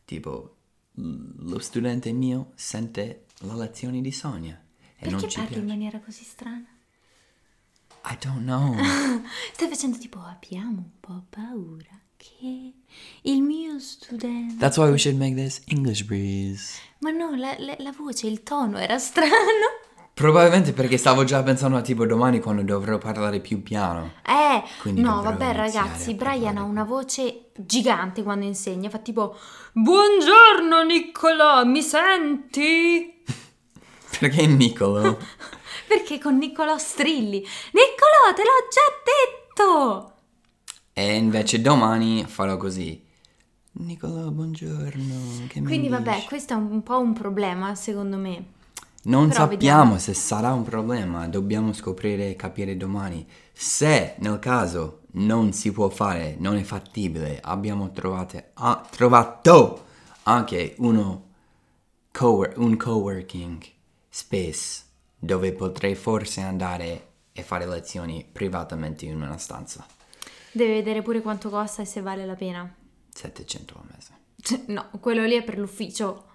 [0.05, 0.55] tipo
[0.93, 4.61] "L- lo studente mio sente la lezione di Sonia
[4.97, 5.77] e non Perché ci parli in piace.
[5.77, 6.67] maniera così strana?
[8.05, 8.75] I don't know.
[9.53, 12.73] Stai facendo tipo abbiamo un po' paura che
[13.21, 14.57] il mio studente...
[14.57, 16.73] That's why we should make this English breeze.
[16.99, 19.87] Ma no, la, la- la voce, il tono era strano.
[20.13, 24.15] Probabilmente perché stavo già pensando a tipo domani quando dovrò parlare più piano.
[24.27, 29.37] Eh, Quindi no, vabbè ragazzi, Brian ha una voce gigante quando insegna, fa tipo
[29.71, 33.23] Buongiorno Niccolò, mi senti?
[34.19, 35.17] Perché Nicolo?
[35.87, 37.39] Perché con Niccolò strilli.
[37.39, 39.63] Niccolò, te l'ho già
[40.03, 40.13] detto!
[40.99, 43.01] E invece domani farò così.
[43.71, 45.47] Nicolo, buongiorno.
[45.63, 46.27] Quindi vabbè, dici?
[46.27, 48.57] questo è un po' un problema secondo me.
[49.03, 49.97] Non però sappiamo vediamo.
[49.97, 53.25] se sarà un problema, dobbiamo scoprire e capire domani.
[53.53, 59.85] Se nel caso non si può fare, non è fattibile, abbiamo trovate- ah, trovato
[60.23, 61.27] anche uno
[62.11, 63.63] cowork- un coworking
[64.09, 64.81] space
[65.17, 69.85] dove potrei forse andare e fare lezioni privatamente in una stanza.
[70.51, 72.73] Deve vedere pure quanto costa e se vale la pena.
[73.13, 74.13] 700 al mese.
[74.41, 76.25] Cioè, No, quello lì è per l'ufficio.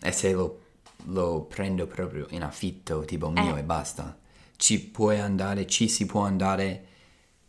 [0.00, 0.60] E se lo,
[1.06, 3.60] lo prendo proprio in affitto, tipo mio Eh.
[3.60, 4.18] e basta,
[4.56, 6.86] ci puoi andare, ci si può andare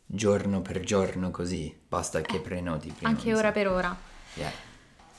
[0.06, 3.10] giorno per giorno così, basta che prenoti prima.
[3.12, 3.96] Eh, Anche ora per ora.
[4.36, 4.52] Yeah.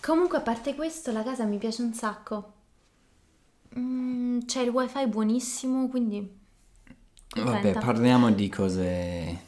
[0.01, 2.53] Comunque, a parte questo, la casa mi piace un sacco.
[3.79, 6.43] Mm, c'è il wifi buonissimo, quindi...
[7.37, 7.81] Vabbè, contenta.
[7.81, 9.41] parliamo di cose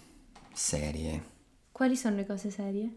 [0.57, 1.23] serie.
[1.71, 2.91] Quali sono le cose serie?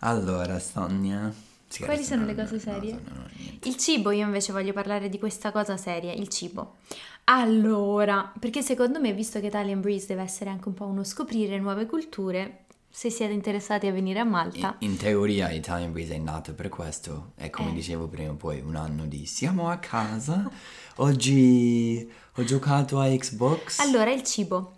[0.00, 1.32] Allora, Sonia...
[1.70, 2.92] Sì, Quali sono non- le cose serie?
[2.94, 3.68] ho niente.
[3.68, 6.76] Il cibo, io invece voglio parlare di questa cosa seria, il cibo.
[7.24, 11.58] Allora, perché secondo me, visto che Italian Breeze deve essere anche un po' uno scoprire
[11.58, 16.18] nuove culture, se siete interessati a venire a Malta, In, in teoria Italian Breeze è
[16.18, 17.74] nato per questo e come Eh.
[17.74, 20.50] dicevo prima poi un anno di siamo a casa,
[20.96, 23.78] oggi ho giocato a Xbox.
[23.80, 24.76] Allora, il cibo.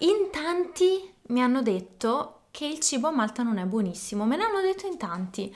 [0.00, 4.60] In tanti mi hanno detto che il cibo a Malta non è buonissimo, me l'hanno
[4.60, 5.54] detto in tanti.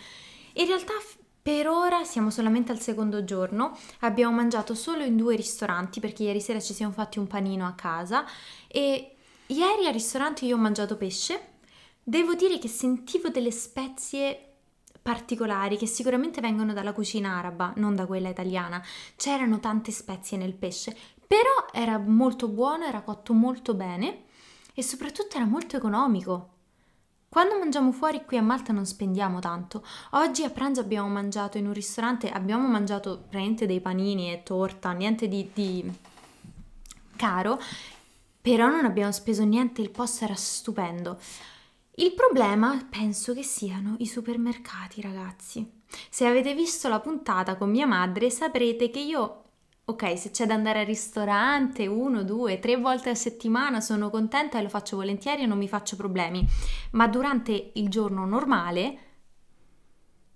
[0.55, 0.95] In realtà
[1.43, 6.41] per ora siamo solamente al secondo giorno, abbiamo mangiato solo in due ristoranti perché ieri
[6.41, 8.27] sera ci siamo fatti un panino a casa
[8.69, 11.49] e ieri al ristorante io ho mangiato pesce.
[12.03, 14.47] Devo dire che sentivo delle spezie
[15.01, 18.83] particolari che sicuramente vengono dalla cucina araba, non da quella italiana.
[19.17, 20.95] C'erano tante spezie nel pesce,
[21.27, 24.25] però era molto buono, era cotto molto bene
[24.81, 26.49] e soprattutto era molto economico.
[27.29, 29.85] Quando mangiamo fuori qui a Malta non spendiamo tanto.
[30.13, 34.91] Oggi a pranzo abbiamo mangiato in un ristorante, abbiamo mangiato praticamente dei panini e torta,
[34.93, 35.93] niente di, di
[37.15, 37.61] caro,
[38.41, 41.21] però non abbiamo speso niente, il posto era stupendo.
[41.97, 45.71] Il problema penso che siano i supermercati, ragazzi.
[46.09, 49.43] Se avete visto la puntata con mia madre saprete che io
[49.85, 54.59] ok, se c'è da andare al ristorante uno, due, tre volte a settimana sono contenta
[54.59, 56.47] e lo faccio volentieri e non mi faccio problemi,
[56.93, 58.99] ma durante il giorno normale,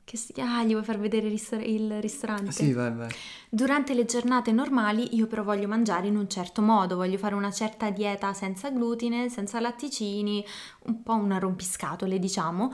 [0.05, 0.35] che si...
[0.39, 2.53] Ah, gli vuoi far vedere il, ristor- il ristorante?
[2.53, 3.11] Sì, vai, vai.
[3.49, 7.51] Durante le giornate normali io però voglio mangiare in un certo modo, voglio fare una
[7.51, 10.45] certa dieta senza glutine, senza latticini,
[10.85, 12.73] un po' una rompiscatole diciamo,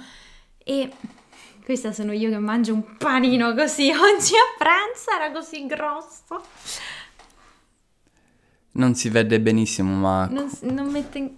[0.59, 0.91] e
[1.65, 3.91] questa sono io che mangio un panino così.
[3.91, 6.43] Oggi a pranzo era così grosso.
[8.73, 10.27] Non si vede benissimo, ma...
[10.27, 11.31] Non, non mette in...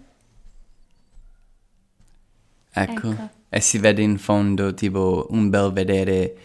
[2.74, 3.10] Ecco.
[3.10, 3.28] ecco.
[3.48, 6.36] E si vede in fondo tipo un bel vedere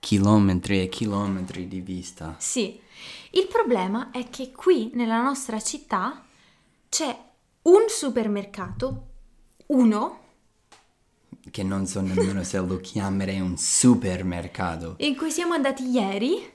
[0.00, 2.34] chilometri e chilometri di vista.
[2.38, 2.80] Sì.
[3.30, 6.24] Il problema è che qui nella nostra città
[6.88, 7.16] c'è
[7.62, 9.06] un supermercato,
[9.66, 10.21] uno,
[11.52, 14.94] Che non so nemmeno se lo chiamerei un supermercato.
[15.00, 16.50] in cui siamo andati ieri.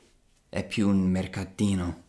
[0.50, 2.04] È più un mercatino.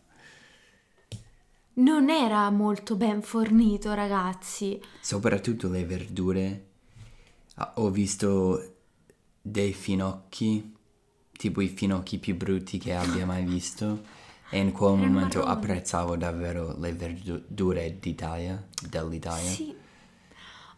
[1.75, 4.81] Non era molto ben fornito, ragazzi.
[5.01, 6.65] Soprattutto le verdure.
[7.55, 8.75] Ah, Ho visto
[9.41, 10.75] dei finocchi,
[11.31, 14.17] tipo i finocchi più brutti che abbia mai visto.
[14.49, 15.55] E in quel Erano momento marroni.
[15.57, 19.49] apprezzavo davvero le verdure d'Italia, dell'Italia.
[19.51, 19.75] Sì.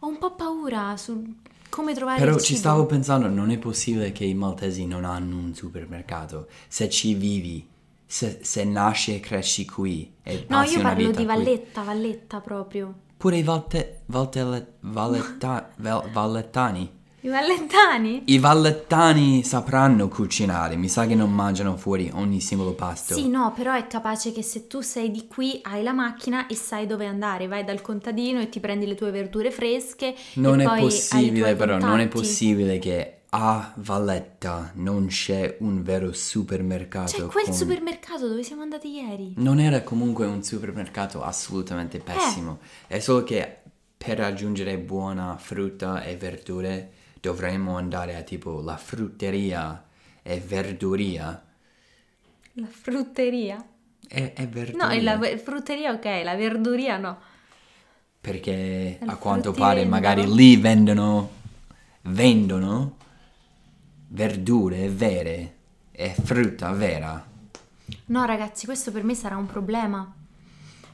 [0.00, 1.36] Ho un po' paura su
[1.72, 5.54] come trovare Però ci stavo pensando, non è possibile che i maltesi non hanno un
[5.54, 6.46] supermercato.
[6.68, 7.66] Se ci vivi,
[8.04, 11.24] se, se nasci e cresci qui e No, io parlo di qui.
[11.24, 12.94] Valletta, Valletta proprio.
[13.16, 17.00] Pure i valte, valte- valletta- val- vallettani.
[17.24, 18.22] I vallettani?
[18.26, 23.14] I vallettani sapranno cucinare, mi sa che non mangiano fuori ogni singolo pasto.
[23.14, 26.56] Sì, no, però è capace che se tu sei di qui hai la macchina e
[26.56, 30.16] sai dove andare, vai dal contadino e ti prendi le tue verdure fresche.
[30.34, 32.08] Non è possibile però, non è contatti.
[32.08, 37.12] possibile che a Valletta non c'è un vero supermercato.
[37.12, 39.34] C'è quel con- supermercato dove siamo andati ieri.
[39.36, 42.00] Non era comunque un supermercato assolutamente Eh.
[42.00, 42.58] pessimo.
[42.88, 43.58] È solo che
[43.96, 46.90] per raggiungere buona frutta e verdure
[47.22, 49.84] dovremmo andare a tipo la frutteria
[50.22, 51.40] e verduria.
[52.54, 53.64] La frutteria?
[54.08, 54.88] E, e verduria.
[54.88, 57.20] No, la ve- frutteria ok, la verduria no.
[58.20, 61.30] Perché Il a quanto pare magari lì vendono,
[62.02, 62.96] vendono
[64.08, 65.54] verdure vere
[65.92, 67.24] e frutta vera.
[68.06, 70.12] No, ragazzi, questo per me sarà un problema.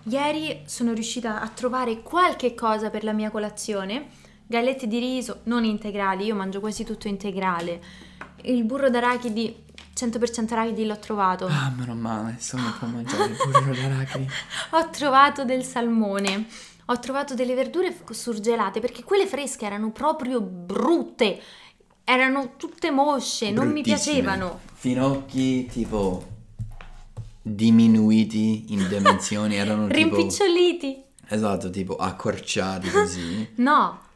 [0.05, 4.09] Ieri sono riuscita a trovare qualche cosa per la mia colazione.
[4.51, 7.83] Gallette di riso non integrali, io mangio quasi tutto integrale.
[8.45, 9.55] Il burro d'arachidi,
[9.95, 11.45] 100% arachidi l'ho trovato.
[11.45, 14.27] Ah, meno male, sono per mangiare il burro d'arachidi.
[14.71, 16.47] Ho trovato del salmone.
[16.87, 21.39] Ho trovato delle verdure surgelate perché quelle fresche erano proprio brutte.
[22.03, 24.61] Erano tutte mosce, non mi piacevano.
[24.73, 26.27] Finocchi tipo
[27.43, 30.17] diminuiti in dimensioni, erano tipo...
[30.17, 31.03] Rimpiccioliti.
[31.29, 33.51] Esatto, tipo accorciati così.
[33.61, 34.07] No.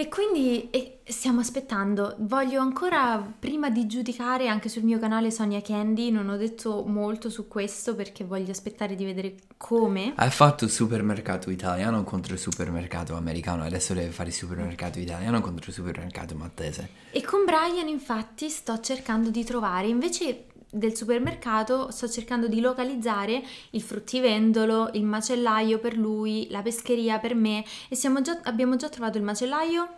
[0.00, 2.14] E quindi e stiamo aspettando.
[2.20, 7.28] Voglio ancora, prima di giudicare anche sul mio canale Sonia Candy, non ho detto molto
[7.28, 10.14] su questo perché voglio aspettare di vedere come.
[10.16, 15.42] Hai fatto il supermercato italiano contro il supermercato americano, adesso deve fare il supermercato italiano
[15.42, 16.88] contro il supermercato maltese.
[17.10, 23.42] E con Brian infatti sto cercando di trovare, invece del supermercato, sto cercando di localizzare
[23.70, 29.18] il fruttivendolo, il macellaio per lui, la pescheria per me e già- abbiamo già trovato
[29.18, 29.88] il macellaio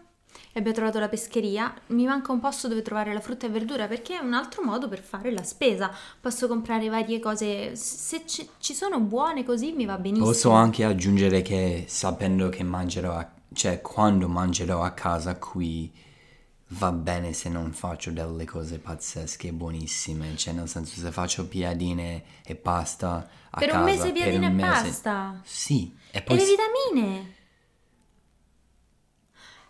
[0.54, 1.74] e abbiamo trovato la pescheria.
[1.88, 4.88] Mi manca un posto dove trovare la frutta e verdura perché è un altro modo
[4.88, 5.90] per fare la spesa.
[6.20, 10.26] Posso comprare varie cose, se ci, ci sono buone così mi va benissimo.
[10.26, 15.92] Posso anche aggiungere che sapendo che mangerò, a- cioè quando mangerò a casa qui
[16.78, 21.46] va bene se non faccio delle cose pazzesche e buonissime, cioè nel senso se faccio
[21.46, 25.40] piadine e pasta a Per casa un mese piadine un e mese- pasta.
[25.44, 27.35] Sì, e E poi le s- vitamine.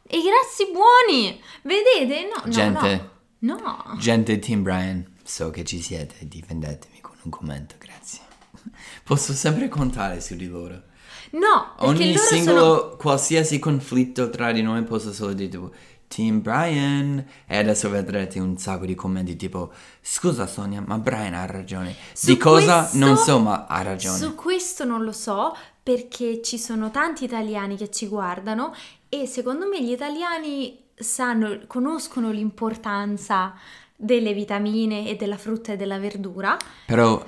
[0.05, 1.41] E i grassi buoni.
[1.63, 2.29] Vedete?
[2.29, 3.11] No, no, Gente.
[3.39, 3.57] no.
[3.57, 3.97] No.
[3.99, 8.21] gente Team Brian, so che ci siete, difendetemi con un commento, grazie.
[9.03, 10.91] Posso sempre contare su di loro.
[11.33, 12.97] No, Ogni singolo, sono...
[12.97, 15.73] qualsiasi conflitto tra di noi posso solo dire tipo
[16.13, 17.25] Team Brian.
[17.47, 21.95] E adesso vedrete un sacco di commenti tipo scusa Sonia ma Brian ha ragione.
[22.13, 24.19] Su di cosa questo- non so ma ha ragione.
[24.19, 28.75] Su questo non lo so perché ci sono tanti italiani che ci guardano
[29.09, 33.55] e secondo me gli italiani sanno, conoscono l'importanza
[33.97, 36.57] delle vitamine e della frutta e della verdura.
[36.87, 37.25] Però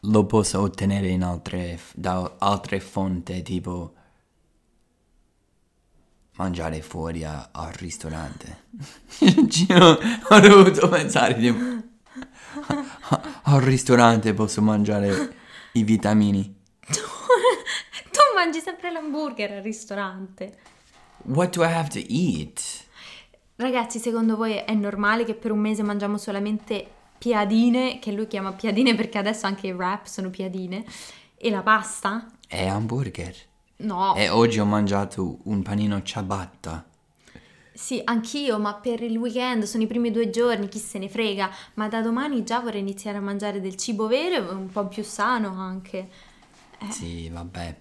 [0.00, 3.92] lo posso ottenere in altre, da altre fonti, tipo
[6.36, 8.64] mangiare fuori a- al ristorante.
[9.68, 11.58] Io ho dovuto pensare, tipo,
[13.42, 15.34] al ristorante posso mangiare
[15.72, 16.54] i vitamini.
[18.16, 20.58] Tu mangi sempre l'hamburger al ristorante.
[21.24, 22.62] What do I have to eat?
[23.56, 26.86] Ragazzi, secondo voi è normale che per un mese mangiamo solamente
[27.18, 30.84] piadine, che lui chiama piadine perché adesso anche i wrap sono piadine,
[31.36, 32.26] e la pasta?
[32.46, 33.34] È hamburger.
[33.78, 36.84] No, E oggi ho mangiato un panino ciabatta.
[37.72, 41.50] sì, anch'io, ma per il weekend sono i primi due giorni, chi se ne frega,
[41.74, 45.04] ma da domani già vorrei iniziare a mangiare del cibo vero e un po' più
[45.04, 46.08] sano anche.
[46.88, 47.76] Sì, vabbè.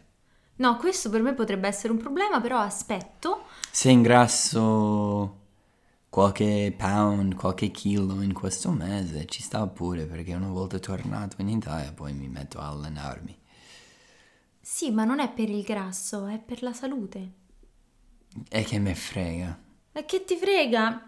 [0.57, 3.45] No, questo per me potrebbe essere un problema, però aspetto.
[3.69, 5.39] Se ingrasso
[6.09, 11.49] qualche pound, qualche chilo in questo mese, ci sta pure perché una volta tornato in
[11.49, 13.37] Italia poi mi metto a allenarmi.
[14.67, 17.31] Sì, ma non è per il grasso, è per la salute.
[18.49, 19.59] E che me frega.
[19.91, 21.05] E che ti frega?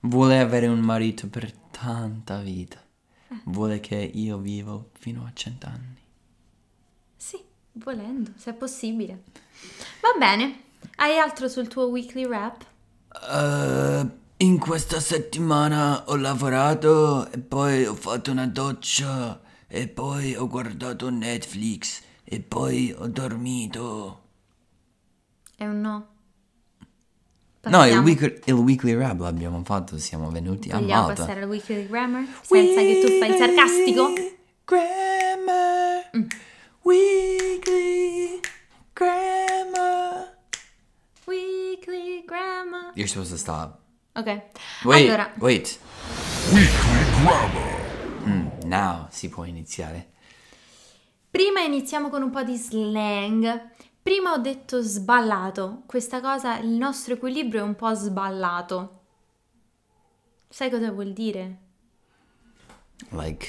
[0.00, 2.82] Vuole avere un marito per tanta vita.
[3.44, 5.98] Vuole che io vivo fino a cent'anni.
[7.14, 7.38] Sì,
[7.72, 9.24] volendo, se è possibile.
[10.00, 10.62] Va bene.
[10.96, 12.64] Hai altro sul tuo weekly wrap?
[13.30, 14.06] Eh,
[14.38, 19.38] in questa settimana ho lavorato e poi ho fatto una doccia
[19.68, 24.22] e poi ho guardato Netflix e poi ho dormito.
[25.56, 26.06] È un no.
[27.66, 28.02] No, il, Passiamo.
[28.02, 31.22] weekly, il weekly rap l'abbiamo fatto, siamo venuti a Vogliamo Malta.
[31.22, 32.24] passare al weekly grammar?
[32.42, 34.12] Senza che tu fai il sarcastico?
[34.64, 36.10] Grammar.
[36.14, 36.26] Mm.
[36.82, 38.40] Weekly
[38.92, 40.36] grammar.
[41.26, 42.92] Weekly grammar.
[42.94, 43.78] You're supposed to stop.
[44.14, 44.42] Ok.
[44.84, 45.78] Wait, Allora, wait.
[48.26, 50.12] Mm, now si può iniziare.
[51.34, 53.70] Prima iniziamo con un po' di slang.
[54.00, 55.82] Prima ho detto sballato.
[55.84, 59.00] Questa cosa, il nostro equilibrio è un po' sballato.
[60.48, 61.58] Sai cosa vuol dire?
[63.10, 63.46] Like.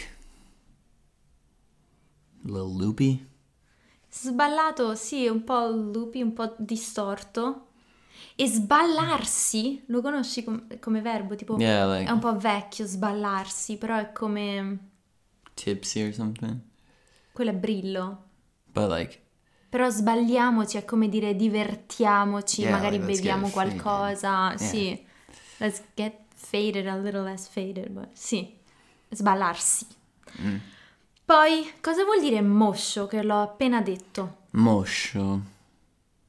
[2.42, 3.30] Little loopy?
[4.10, 7.68] Sballato, sì, un po' loopy, un po' distorto.
[8.34, 11.36] E sballarsi, lo conosci com- come verbo?
[11.36, 14.80] Tipo, Yeah, like è un po' vecchio sballarsi, però è come...
[15.54, 16.74] tipsy or something.
[17.36, 18.24] Quello è brillo.
[18.72, 19.22] But like,
[19.70, 24.56] Però sbagliamoci, è come dire divertiamoci, Yeah, magari like, beviamo qualcosa.
[24.58, 24.58] Yeah.
[24.58, 25.06] Sì,
[25.58, 28.58] let's get faded, a little less faded, but sì,
[29.10, 29.86] sballarsi.
[30.42, 30.58] Mm.
[31.26, 34.44] Poi, cosa vuol dire moscio, che l'ho appena detto?
[34.52, 35.42] moscio,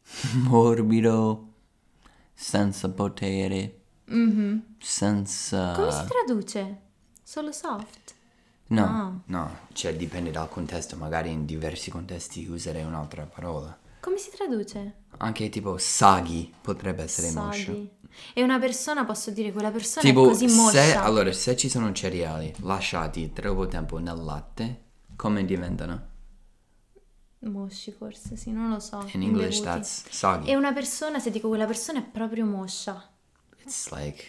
[0.43, 1.53] morbido,
[2.35, 3.81] senza potere,
[4.79, 5.71] senza...
[5.71, 5.75] Mhm.
[5.75, 6.81] Come si traduce?
[7.23, 8.15] Solo soft?
[8.69, 9.13] No, Ah.
[9.27, 13.79] no, cioè dipende dal contesto, magari in diversi contesti userei un'altra parola.
[14.01, 15.03] Come si traduce?
[15.19, 17.73] Anche tipo saghi potrebbe essere moscio.
[17.73, 17.91] Soggy.
[18.35, 20.83] E una persona, posso dire, quella persona Tipo, è così moscia.
[20.83, 24.83] se, allora, se ci sono cereali lasciati troppo tempo nel latte,
[25.17, 26.15] come diventano?
[27.41, 28.99] Mosci forse, sì, non lo so.
[29.13, 29.63] In English imbevuti.
[29.63, 30.49] that's soggy.
[30.51, 33.11] E una persona, se dico quella persona è proprio moscia.
[33.63, 34.25] It's like...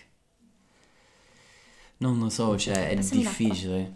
[1.97, 3.93] Non lo so, cioè è Passami difficile.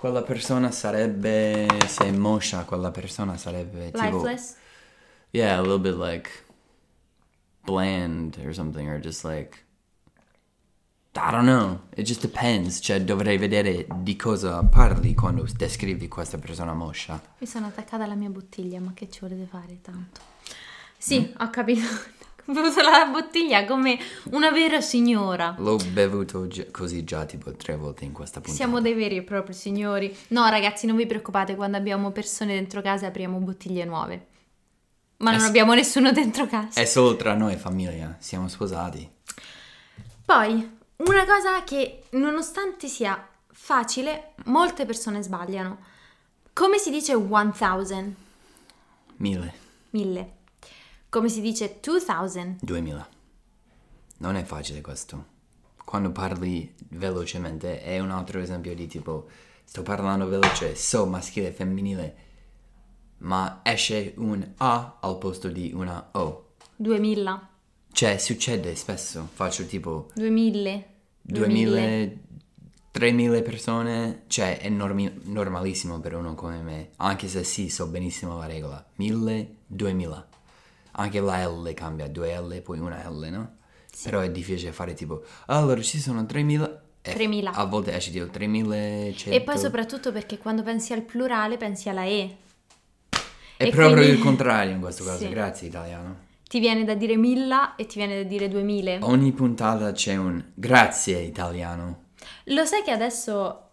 [0.00, 1.66] Quella persona sarebbe...
[1.86, 4.02] Se è moscia, quella persona sarebbe tipo...
[4.02, 4.56] Lifeless.
[5.30, 6.30] Yeah, a little bit like...
[7.62, 9.66] Bland or something, or just like...
[11.12, 11.80] I don't know.
[11.94, 12.78] It just depends.
[12.80, 17.20] Cioè, dovrei vedere di cosa parli quando descrivi questa persona moscia.
[17.36, 20.22] Mi sono attaccata alla mia bottiglia, ma che ci volete fare tanto?
[20.96, 21.42] Sì, Mm.
[21.42, 21.86] ho capito.
[22.52, 23.98] Bevuto la bottiglia come
[24.30, 25.54] una vera signora.
[25.58, 28.56] L'ho bevuto gi- così già tipo tre volte in questa puntata.
[28.56, 30.14] Siamo dei veri e propri signori.
[30.28, 34.26] No, ragazzi, non vi preoccupate, quando abbiamo persone dentro casa apriamo bottiglie nuove.
[35.18, 35.46] Ma Eh non sì.
[35.48, 36.80] abbiamo nessuno dentro casa.
[36.80, 39.08] È solo tra noi famiglia, siamo sposati.
[40.24, 45.78] Poi, una cosa che nonostante sia facile, molte persone sbagliano.
[46.52, 48.14] Come si dice 1000?
[49.16, 49.52] Mille,
[49.90, 50.30] Mille.
[51.10, 52.56] Come si dice 2000?
[52.60, 53.08] duemila.
[54.18, 55.38] Non è facile questo.
[55.84, 59.26] Quando parli velocemente è un altro esempio di tipo
[59.64, 62.16] sto parlando veloce, so maschile e femminile,
[63.18, 66.52] ma esce un A al posto di una O.
[66.76, 67.48] 2000.
[67.90, 70.84] Cioè succede spesso, faccio tipo 2000.
[71.22, 72.12] 2000,
[72.92, 78.38] 3000 persone, cioè è normi- normalissimo per uno come me, anche se sì, so benissimo
[78.38, 78.86] la regola.
[78.94, 80.29] 1000, 2000.
[80.92, 83.56] Anche la L cambia, due L poi una L, no?
[84.02, 86.82] Però è difficile fare tipo, allora ci sono 3000...
[87.02, 87.52] e 3000.
[87.52, 89.30] A volte esce tipo 3100.
[89.30, 92.36] E poi soprattutto perché quando pensi al plurale pensi alla E.
[93.56, 95.28] È e proprio quindi- il contrario in questo caso, Sì.
[95.28, 96.28] grazie italiano.
[96.48, 98.98] Ti viene da dire milla e ti viene da dire duemila.
[99.02, 102.06] Ogni puntata c'è un grazie italiano.
[102.46, 103.69] Lo sai che adesso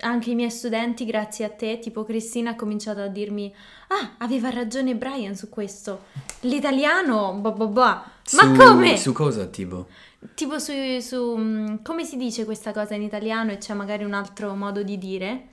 [0.00, 3.52] anche i miei studenti, grazie a te, tipo Cristina, ha cominciato a dirmi:
[3.88, 6.04] Ah, aveva ragione Brian su questo.
[6.40, 7.82] L'italiano, boh, boh, boh.
[7.82, 8.96] Ma Su- come?
[8.96, 9.86] Su cosa tipo?
[10.34, 14.12] Tipo su, su, mm, come si dice questa cosa in italiano e c'è magari un
[14.14, 15.48] altro modo di dire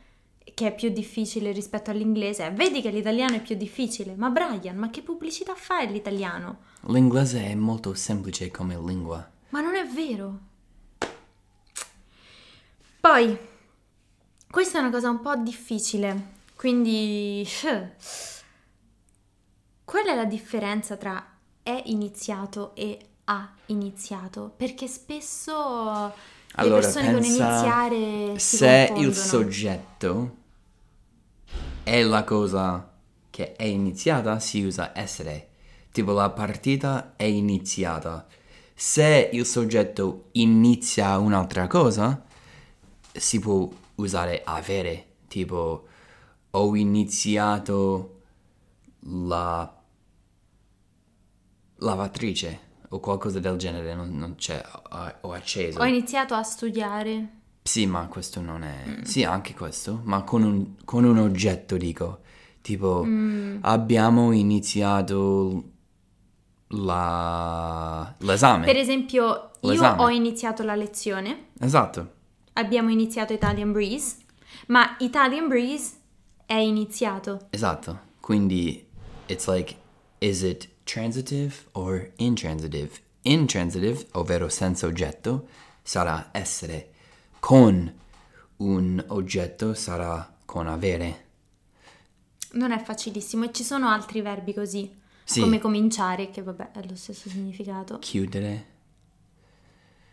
[0.53, 2.49] che è più difficile rispetto all'inglese.
[2.51, 4.15] Vedi che l'italiano è più difficile.
[4.15, 6.59] Ma Brian, ma che pubblicità fa l'italiano?
[6.87, 9.27] L'inglese è molto semplice come lingua.
[9.49, 10.39] Ma non è vero.
[12.99, 13.37] Poi,
[14.56, 17.45] questa è una cosa un po' difficile, quindi...
[19.84, 21.22] Qual è la differenza tra
[21.62, 24.53] è iniziato e ha iniziato?
[24.56, 26.14] Perché spesso le
[26.53, 30.36] Allora, persone con iniziare si se il soggetto
[31.84, 32.93] è la cosa
[33.30, 35.49] che è iniziata, si usa essere.
[35.91, 38.26] Tipo la partita è iniziata.
[38.74, 42.24] Se il soggetto inizia un'altra cosa,
[43.12, 45.13] si può usare avere.
[45.27, 45.87] Tipo
[46.51, 48.21] ho iniziato
[49.01, 49.81] la
[51.77, 54.61] lavatrice o qualcosa del genere, non, non c'è,
[55.21, 55.79] ho, acceso.
[55.79, 57.29] Ho iniziato a studiare.
[57.63, 58.83] Sì, ma questo non è...
[58.87, 59.01] Mm.
[59.01, 62.19] Sì, anche questo, ma con un, con un oggetto, dico.
[62.61, 63.57] Tipo, Mm.
[63.61, 65.63] abbiamo iniziato
[66.69, 68.15] la...
[68.19, 68.65] l'esame.
[68.65, 70.01] Per esempio, io L'esame.
[70.03, 72.13] ho iniziato la lezione, Esatto.
[72.56, 74.18] Abbiamo iniziato Italian Breeze,
[74.68, 75.93] ma Italian Breeze
[76.45, 77.47] è iniziato.
[77.51, 77.99] Esatto.
[78.20, 78.86] Quindi,
[79.28, 79.76] it's like,
[80.20, 82.91] is it transitive or intransitive?
[83.22, 85.47] Intransitive, ovvero senza oggetto,
[85.82, 86.91] sarà essere.
[87.39, 87.93] Con
[88.58, 91.24] un oggetto sarà con avere.
[92.53, 94.89] Non è facilissimo e ci sono altri verbi così,
[95.24, 95.41] Sì.
[95.41, 97.99] come cominciare, che vabbè è lo stesso significato.
[97.99, 98.66] Chiudere.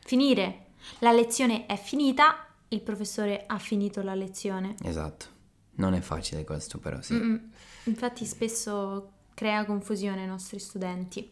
[0.04, 0.61] Finire.
[0.98, 4.74] La lezione è finita, il professore ha finito la lezione.
[4.82, 5.26] Esatto.
[5.74, 7.14] Non è facile questo, però sì.
[7.14, 7.36] Mm,
[7.84, 11.30] Infatti spesso crea confusione ai nostri studenti.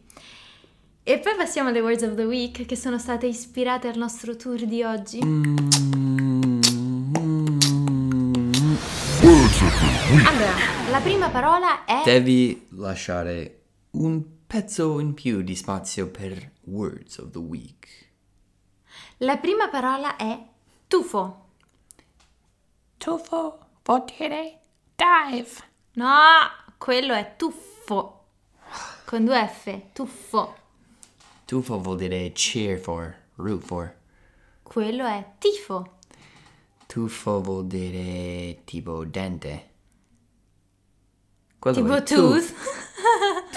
[1.03, 4.63] E poi passiamo alle words of the week che sono state ispirate al nostro tour
[4.65, 5.19] di oggi.
[9.21, 10.55] Allora,
[10.89, 17.31] la prima parola è Devi lasciare un pezzo in più di spazio per words of
[17.31, 18.00] the week.
[19.23, 20.39] La prima parola è
[20.87, 21.49] tuffo.
[22.97, 24.59] Tuffo vuol dire
[24.95, 25.49] dive.
[25.93, 26.07] No,
[26.77, 28.25] quello è tuffo.
[29.05, 30.55] Con due F, tuffo.
[31.45, 33.95] Tuffo vuol dire cheer for, root for.
[34.63, 35.97] Quello è tifo.
[36.87, 39.69] Tuffo vuol dire tipo dente.
[41.59, 42.53] Quello Tipo è tooth.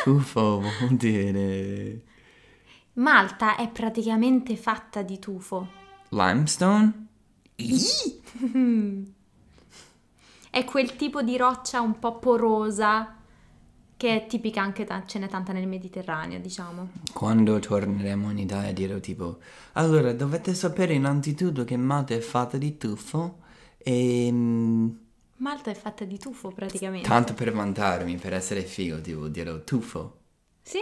[0.02, 2.02] Tuffo vuol dire
[2.94, 5.68] Malta è praticamente fatta di tufo.
[6.10, 7.06] limestone.
[10.50, 13.16] È quel tipo di roccia un po' porosa
[13.96, 16.90] che è tipica anche, ta- ce n'è tanta nel Mediterraneo, diciamo.
[17.12, 19.38] Quando torneremo in Italia dirò tipo
[19.72, 23.38] Allora dovete sapere innanzitutto che Malta è fatta di tuffo
[23.78, 24.88] e mm,
[25.38, 27.08] Malta è fatta di tufo praticamente.
[27.08, 30.18] tanto per vantarmi, per essere figo, tipo dirò tuffo.
[30.62, 30.78] Sì.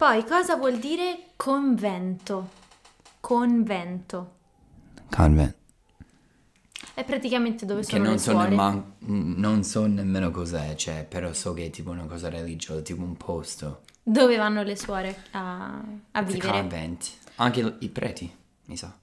[0.00, 2.48] Poi cosa vuol dire convento?
[3.20, 4.36] Convento.
[5.10, 5.54] Convent.
[6.94, 8.48] È praticamente dove Che sono non le so, suore.
[8.48, 13.02] nemman- non so nemmeno cos'è, cioè, però so che è tipo una cosa religiosa, tipo
[13.02, 13.82] un posto.
[14.02, 15.82] Dove vanno le suore a,
[16.12, 16.50] a vivere?
[16.50, 17.10] convent.
[17.34, 18.34] Anche i preti,
[18.64, 18.98] mi sa.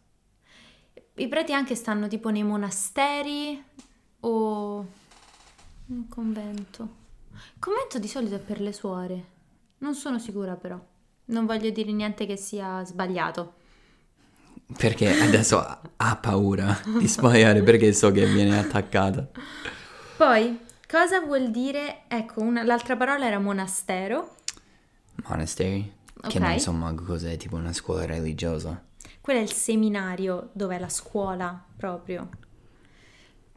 [1.14, 3.64] I preti anche stanno tipo nei monasteri
[4.22, 4.88] o
[5.86, 6.90] un convento.
[7.34, 9.36] Il convento di solito è per le suore.
[9.80, 10.80] Non sono sicura però.
[11.26, 13.54] Non voglio dire niente che sia sbagliato.
[14.78, 19.28] Perché adesso ha- paura di sbagliare perché so che viene attaccata.
[20.18, 20.60] Poi,
[20.90, 22.02] cosa vuol dire?
[22.08, 24.36] Ecco, una- l'altra parola era monastero.
[25.28, 25.94] Monastery.
[26.28, 26.44] Che Ok.
[26.44, 28.82] non so manco cos'è, tipo una scuola religiosa.
[29.22, 32.28] Quello è il seminario, dove è la scuola proprio.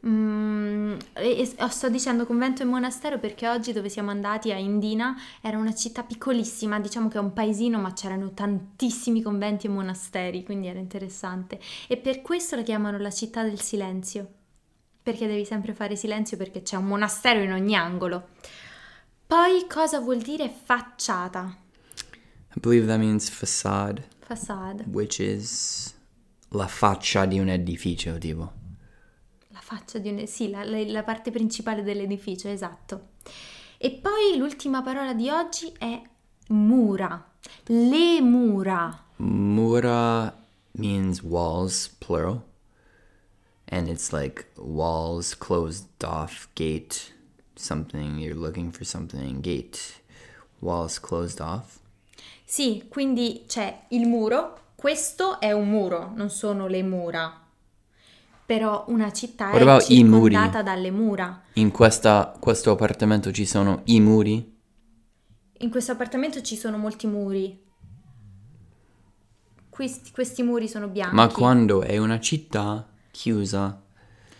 [0.07, 5.15] Mm, e- e sto dicendo convento e monastero perché oggi dove siamo andati a Indina
[5.41, 10.43] era una città piccolissima, diciamo che è un paesino, ma c'erano tantissimi conventi e monasteri,
[10.43, 11.59] quindi era interessante.
[11.87, 14.27] E per questo la chiamano la città del silenzio,
[15.03, 18.29] perché devi sempre fare silenzio perché c'è un monastero in ogni angolo.
[19.27, 21.55] Poi cosa vuol dire facciata?
[22.55, 24.83] I believe that means facade, Facade.
[24.91, 25.93] which is
[26.49, 28.59] la faccia di un edificio, tipo.
[29.71, 30.27] Faccia di un...
[30.27, 33.11] Sì, la, la- la parte principale dell'edificio, esatto.
[33.77, 36.01] E poi l'ultima parola di oggi è
[36.49, 37.31] mura.
[37.67, 39.01] Le mura.
[39.15, 40.35] Mura
[40.71, 42.41] means walls, plural.
[43.69, 47.15] And it's like walls closed off, gate,
[47.55, 49.79] something, you're looking for something, gate,
[50.59, 51.79] walls closed off.
[52.43, 54.73] Sì, quindi c'è il muro.
[54.75, 57.40] Questo è un muro, non sono le mura.
[58.51, 61.41] Però una città What è circondata dalle mura.
[61.53, 64.59] In questa, questo appartamento ci sono i muri.
[65.59, 67.57] In questo appartamento ci sono molti muri.
[69.69, 71.15] Questi, questi muri sono bianchi.
[71.15, 73.81] Ma quando è una città chiusa,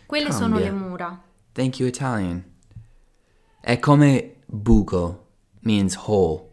[0.05, 0.71] Quelle sono cambia.
[0.71, 1.21] le mura.
[1.53, 2.43] thank you Italian.
[3.61, 5.27] È come buco,
[5.61, 6.49] means hole,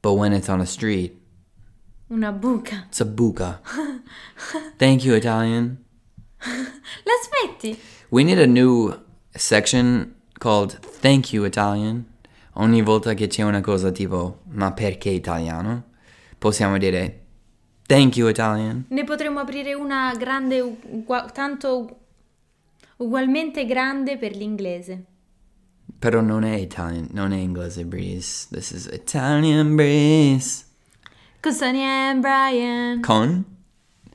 [0.00, 1.12] but when it's on a street,
[2.06, 2.84] Una buca.
[2.86, 3.60] it's a buca.
[4.78, 5.88] thank you Italian.
[7.04, 7.78] La smetti?
[8.08, 8.94] We need a new
[9.30, 12.06] section called Thank You Italian.
[12.54, 15.84] Ogni volta che c'è una cosa tipo ma perché italiano,
[16.38, 17.20] possiamo dire
[17.86, 18.86] Thank you Italian.
[18.88, 21.98] Ne potremmo aprire una grande, ugua- tanto
[22.98, 25.04] ugualmente grande per l'inglese.
[25.98, 28.46] Però non è Italian, non è inglese Breeze.
[28.50, 30.64] This is Italian Breeze.
[31.40, 33.00] Con Sonia e Brian.
[33.00, 33.44] Con?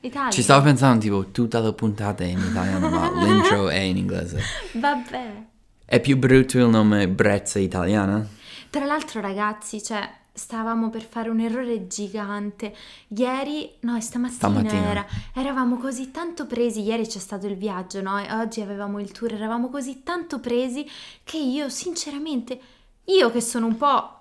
[0.02, 0.30] Italia.
[0.30, 4.40] Ci stavo pensando tipo tutta la puntata è in italiano, ma l'intro è in inglese.
[4.72, 5.44] Vabbè.
[5.84, 8.26] È più brutto il nome Brezza Italiana?
[8.70, 12.74] Tra l'altro, ragazzi, cioè, stavamo per fare un errore gigante.
[13.08, 14.90] Ieri, no, stamattina, Stamattina.
[14.90, 15.06] era.
[15.32, 16.82] Eravamo così tanto presi.
[16.82, 18.18] Ieri c'è stato il viaggio, no?
[18.18, 19.32] E oggi avevamo il tour.
[19.32, 20.86] Eravamo così tanto presi
[21.24, 22.60] che io, sinceramente,
[23.04, 24.15] io che sono un po'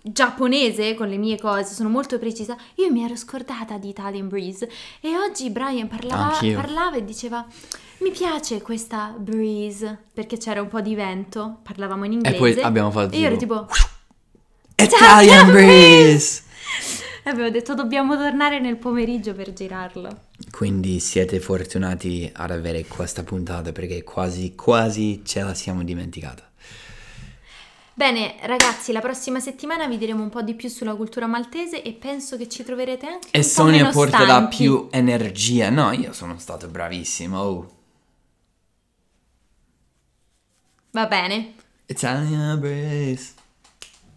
[0.00, 4.68] giapponese con le mie cose, sono molto precisa, io mi ero scordata di Italian Breeze
[5.00, 7.46] e oggi Brian parlava, parlava e diceva
[7.98, 12.90] mi piace questa breeze perché c'era un po' di vento, parlavamo in inglese poi abbiamo
[12.90, 13.86] fatto e io ero tipo- tipo
[14.76, 16.42] Italian Breeze!
[17.24, 20.26] e avevo detto dobbiamo tornare nel pomeriggio per girarlo.
[20.50, 26.47] Quindi siete fortunati ad avere questa puntata perché quasi quasi ce la siamo dimenticata.
[27.98, 31.94] Bene, ragazzi, la prossima settimana vi diremo un po' di più sulla cultura maltese e
[31.94, 34.56] penso che ci troverete anche E un po' Sonia meno porterà stanchi.
[34.56, 35.68] più energia.
[35.68, 37.40] No, io sono stato bravissimo.
[37.40, 37.70] Oh.
[40.92, 41.54] Va bene.
[41.86, 43.32] Italian Breeze.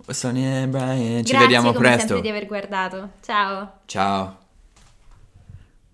[0.10, 1.24] Sonia e Brian.
[1.26, 2.08] Ci Grazie vediamo come presto.
[2.08, 3.10] sempre di aver guardato.
[3.24, 3.80] Ciao.
[3.86, 4.41] Ciao.